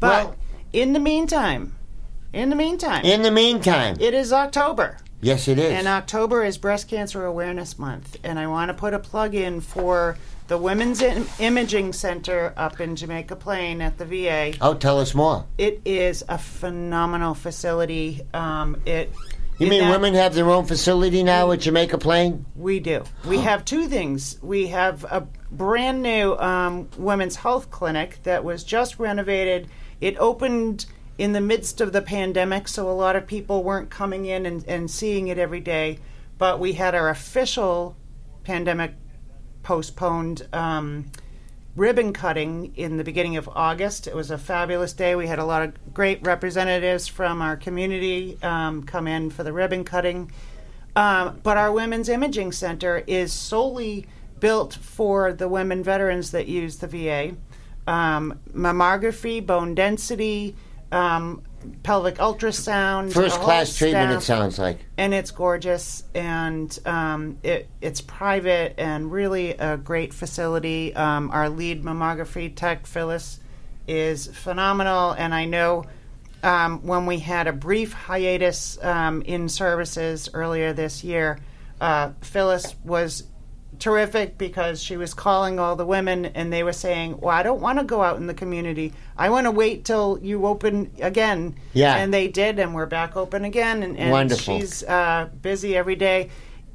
[0.00, 0.34] But Well-
[0.72, 1.74] in the meantime,
[2.32, 4.98] in the meantime, In the meantime, it is October.
[5.20, 5.72] yes, it is.
[5.72, 9.60] And October is Breast Cancer Awareness Month, and I want to put a plug in
[9.60, 10.18] for
[10.48, 14.54] the Women's Im- Imaging Center up in Jamaica Plain at the VA.
[14.60, 15.44] oh, tell us more.
[15.58, 18.22] It is a phenomenal facility.
[18.32, 19.12] Um, it
[19.58, 22.44] You mean that- women have their own facility now at Jamaica Plain?
[22.54, 23.02] We do.
[23.26, 24.38] We have two things.
[24.42, 29.68] We have a brand new um, women's health clinic that was just renovated.
[30.00, 30.86] It opened
[31.18, 34.62] in the midst of the pandemic, so a lot of people weren't coming in and,
[34.68, 35.98] and seeing it every day.
[36.38, 37.96] But we had our official
[38.44, 38.92] pandemic
[39.66, 41.10] postponed um,
[41.74, 44.06] ribbon cutting in the beginning of August.
[44.06, 45.16] It was a fabulous day.
[45.16, 49.52] We had a lot of great representatives from our community um, come in for the
[49.52, 50.30] ribbon cutting.
[50.94, 54.06] Um, but our Women's Imaging Center is solely
[54.38, 57.34] built for the women veterans that use the VA.
[57.88, 60.54] Um, mammography, bone density,
[60.92, 61.42] um,
[61.82, 63.12] pelvic ultrasound.
[63.12, 64.78] First class treatment, it sounds like.
[64.96, 70.94] and it's gorgeous and um, it, it's private and really a great facility.
[70.94, 73.40] Um, our lead mammography tech, Phyllis,
[73.86, 75.84] is phenomenal, and I know
[76.42, 81.38] um, when we had a brief hiatus um, in services earlier this year,
[81.80, 83.24] uh, Phyllis was
[83.78, 87.60] terrific because she was calling all the women and they were saying, Well, I don't
[87.60, 88.92] want to go out in the community.
[89.16, 91.56] I want to wait till you open again.
[91.72, 91.96] Yeah.
[91.96, 93.82] And they did, and we're back open again.
[93.82, 94.60] And, and Wonderful.
[94.60, 96.30] she's uh, busy every day.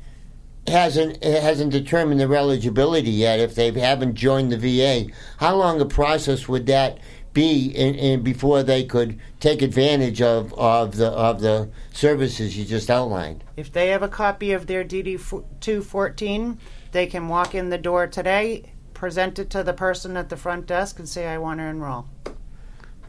[0.68, 5.86] hasn't hasn't determined their eligibility yet, if they haven't joined the VA, how long a
[5.86, 7.00] process would that
[7.34, 12.66] be in, in before they could take advantage of, of the of the services you
[12.66, 13.44] just outlined?
[13.56, 16.58] If they have a copy of their DD two fourteen,
[16.92, 20.66] they can walk in the door today, present it to the person at the front
[20.66, 22.08] desk, and say, "I want to enroll."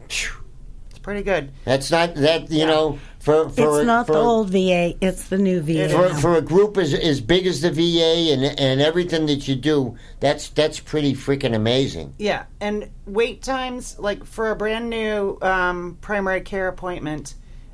[0.07, 1.51] It's pretty good.
[1.65, 5.29] That's not that you know for for it's a- not for, the old VA, it's
[5.29, 5.89] the new VA.
[5.89, 9.55] for, for a group as as big as the VA and and everything that you
[9.55, 9.97] do.
[10.19, 12.13] That's that's pretty freaking amazing.
[12.19, 17.33] Yeah, and wait times like for a brand new um, primary care appointment.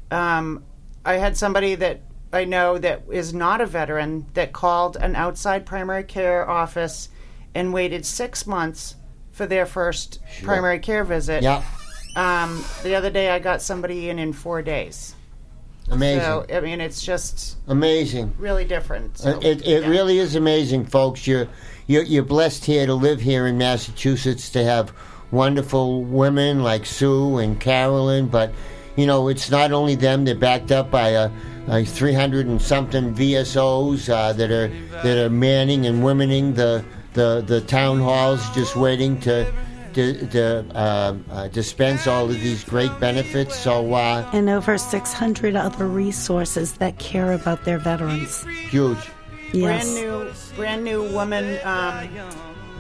[0.09, 0.63] Um,
[1.03, 2.01] I had somebody that
[2.31, 7.09] I know that is not a veteran that called an outside primary care office
[7.55, 8.95] and waited six months
[9.31, 11.41] for their first primary care visit.
[11.41, 11.63] Yeah.
[12.15, 15.15] Um, the other day, I got somebody in in four days.
[15.89, 16.21] Amazing.
[16.21, 18.33] So I mean, it's just Amazing.
[18.37, 19.17] really different.
[19.17, 21.27] So, it it really is amazing, folks.
[21.27, 21.47] You're,
[21.87, 24.93] you're you're blessed here to live here in Massachusetts to have
[25.31, 28.27] wonderful women like Sue and Carolyn.
[28.27, 28.51] But
[28.95, 31.29] you know, it's not only them; they're backed up by a,
[31.67, 34.69] a 300 and something VSOs uh, that are
[35.03, 36.83] that are manning and womening the
[37.15, 39.51] the the town halls, just waiting to.
[39.95, 45.55] To, to uh, uh, dispense all of these great benefits, so uh, And over 600
[45.55, 48.43] other resources that care about their veterans.
[48.69, 48.97] huge.
[49.53, 49.89] Yes.
[49.93, 52.09] brand new, brand new woman um,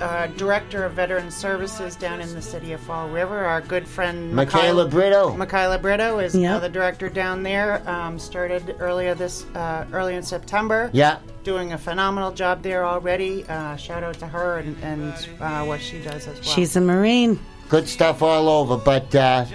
[0.01, 3.45] uh, director of veteran services down in the city of Fall River.
[3.45, 5.35] Our good friend Michaela Brito.
[5.35, 6.61] Michaela Brito is now Yep.
[6.63, 7.87] the director down there.
[7.89, 10.89] Um, started earlier this uh, early in September.
[10.93, 11.19] Yeah.
[11.43, 13.43] doing a phenomenal job there already.
[13.45, 16.43] Uh, shout out to her and, and uh, what she does as well.
[16.43, 17.39] She's a Marine.
[17.69, 18.77] good stuff all over.
[18.77, 19.45] But uh,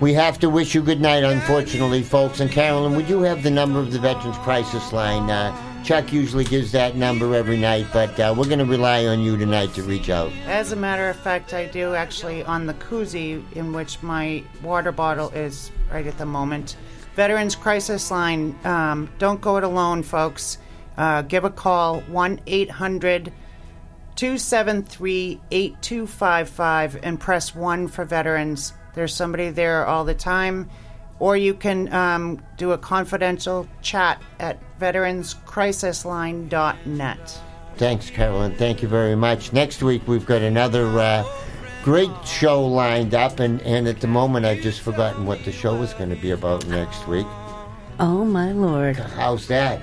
[0.00, 2.40] we have to wish you good night, unfortunately, folks.
[2.40, 5.28] And Carolyn, would you have the number of the Veterans Crisis Line?
[5.88, 9.38] Chuck usually gives that number every night, but uh, we're going to rely on you
[9.38, 10.30] tonight to reach out.
[10.44, 14.92] As a matter of fact, I do actually on the koozie in which my water
[14.92, 16.76] bottle is right at the moment.
[17.14, 18.54] Veterans Crisis Line.
[18.64, 20.58] Um, don't go it alone, folks.
[20.98, 23.32] Uh, give a call 1 800
[24.16, 28.74] 273 8255 and press 1 for veterans.
[28.92, 30.68] There's somebody there all the time.
[31.18, 37.40] Or you can um, do a confidential chat at veteranscrisisline.net.
[37.76, 38.56] Thanks, Carolyn.
[38.56, 39.52] Thank you very much.
[39.52, 41.24] Next week, we've got another uh,
[41.84, 45.80] great show lined up, and, and at the moment, I've just forgotten what the show
[45.82, 47.26] is going to be about next week.
[48.00, 48.96] Oh, my Lord.
[48.96, 49.80] How's that?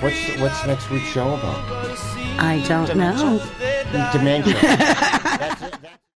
[0.00, 1.58] What's what's next week's show about?
[2.38, 3.38] I don't know.
[4.12, 4.56] Dementia.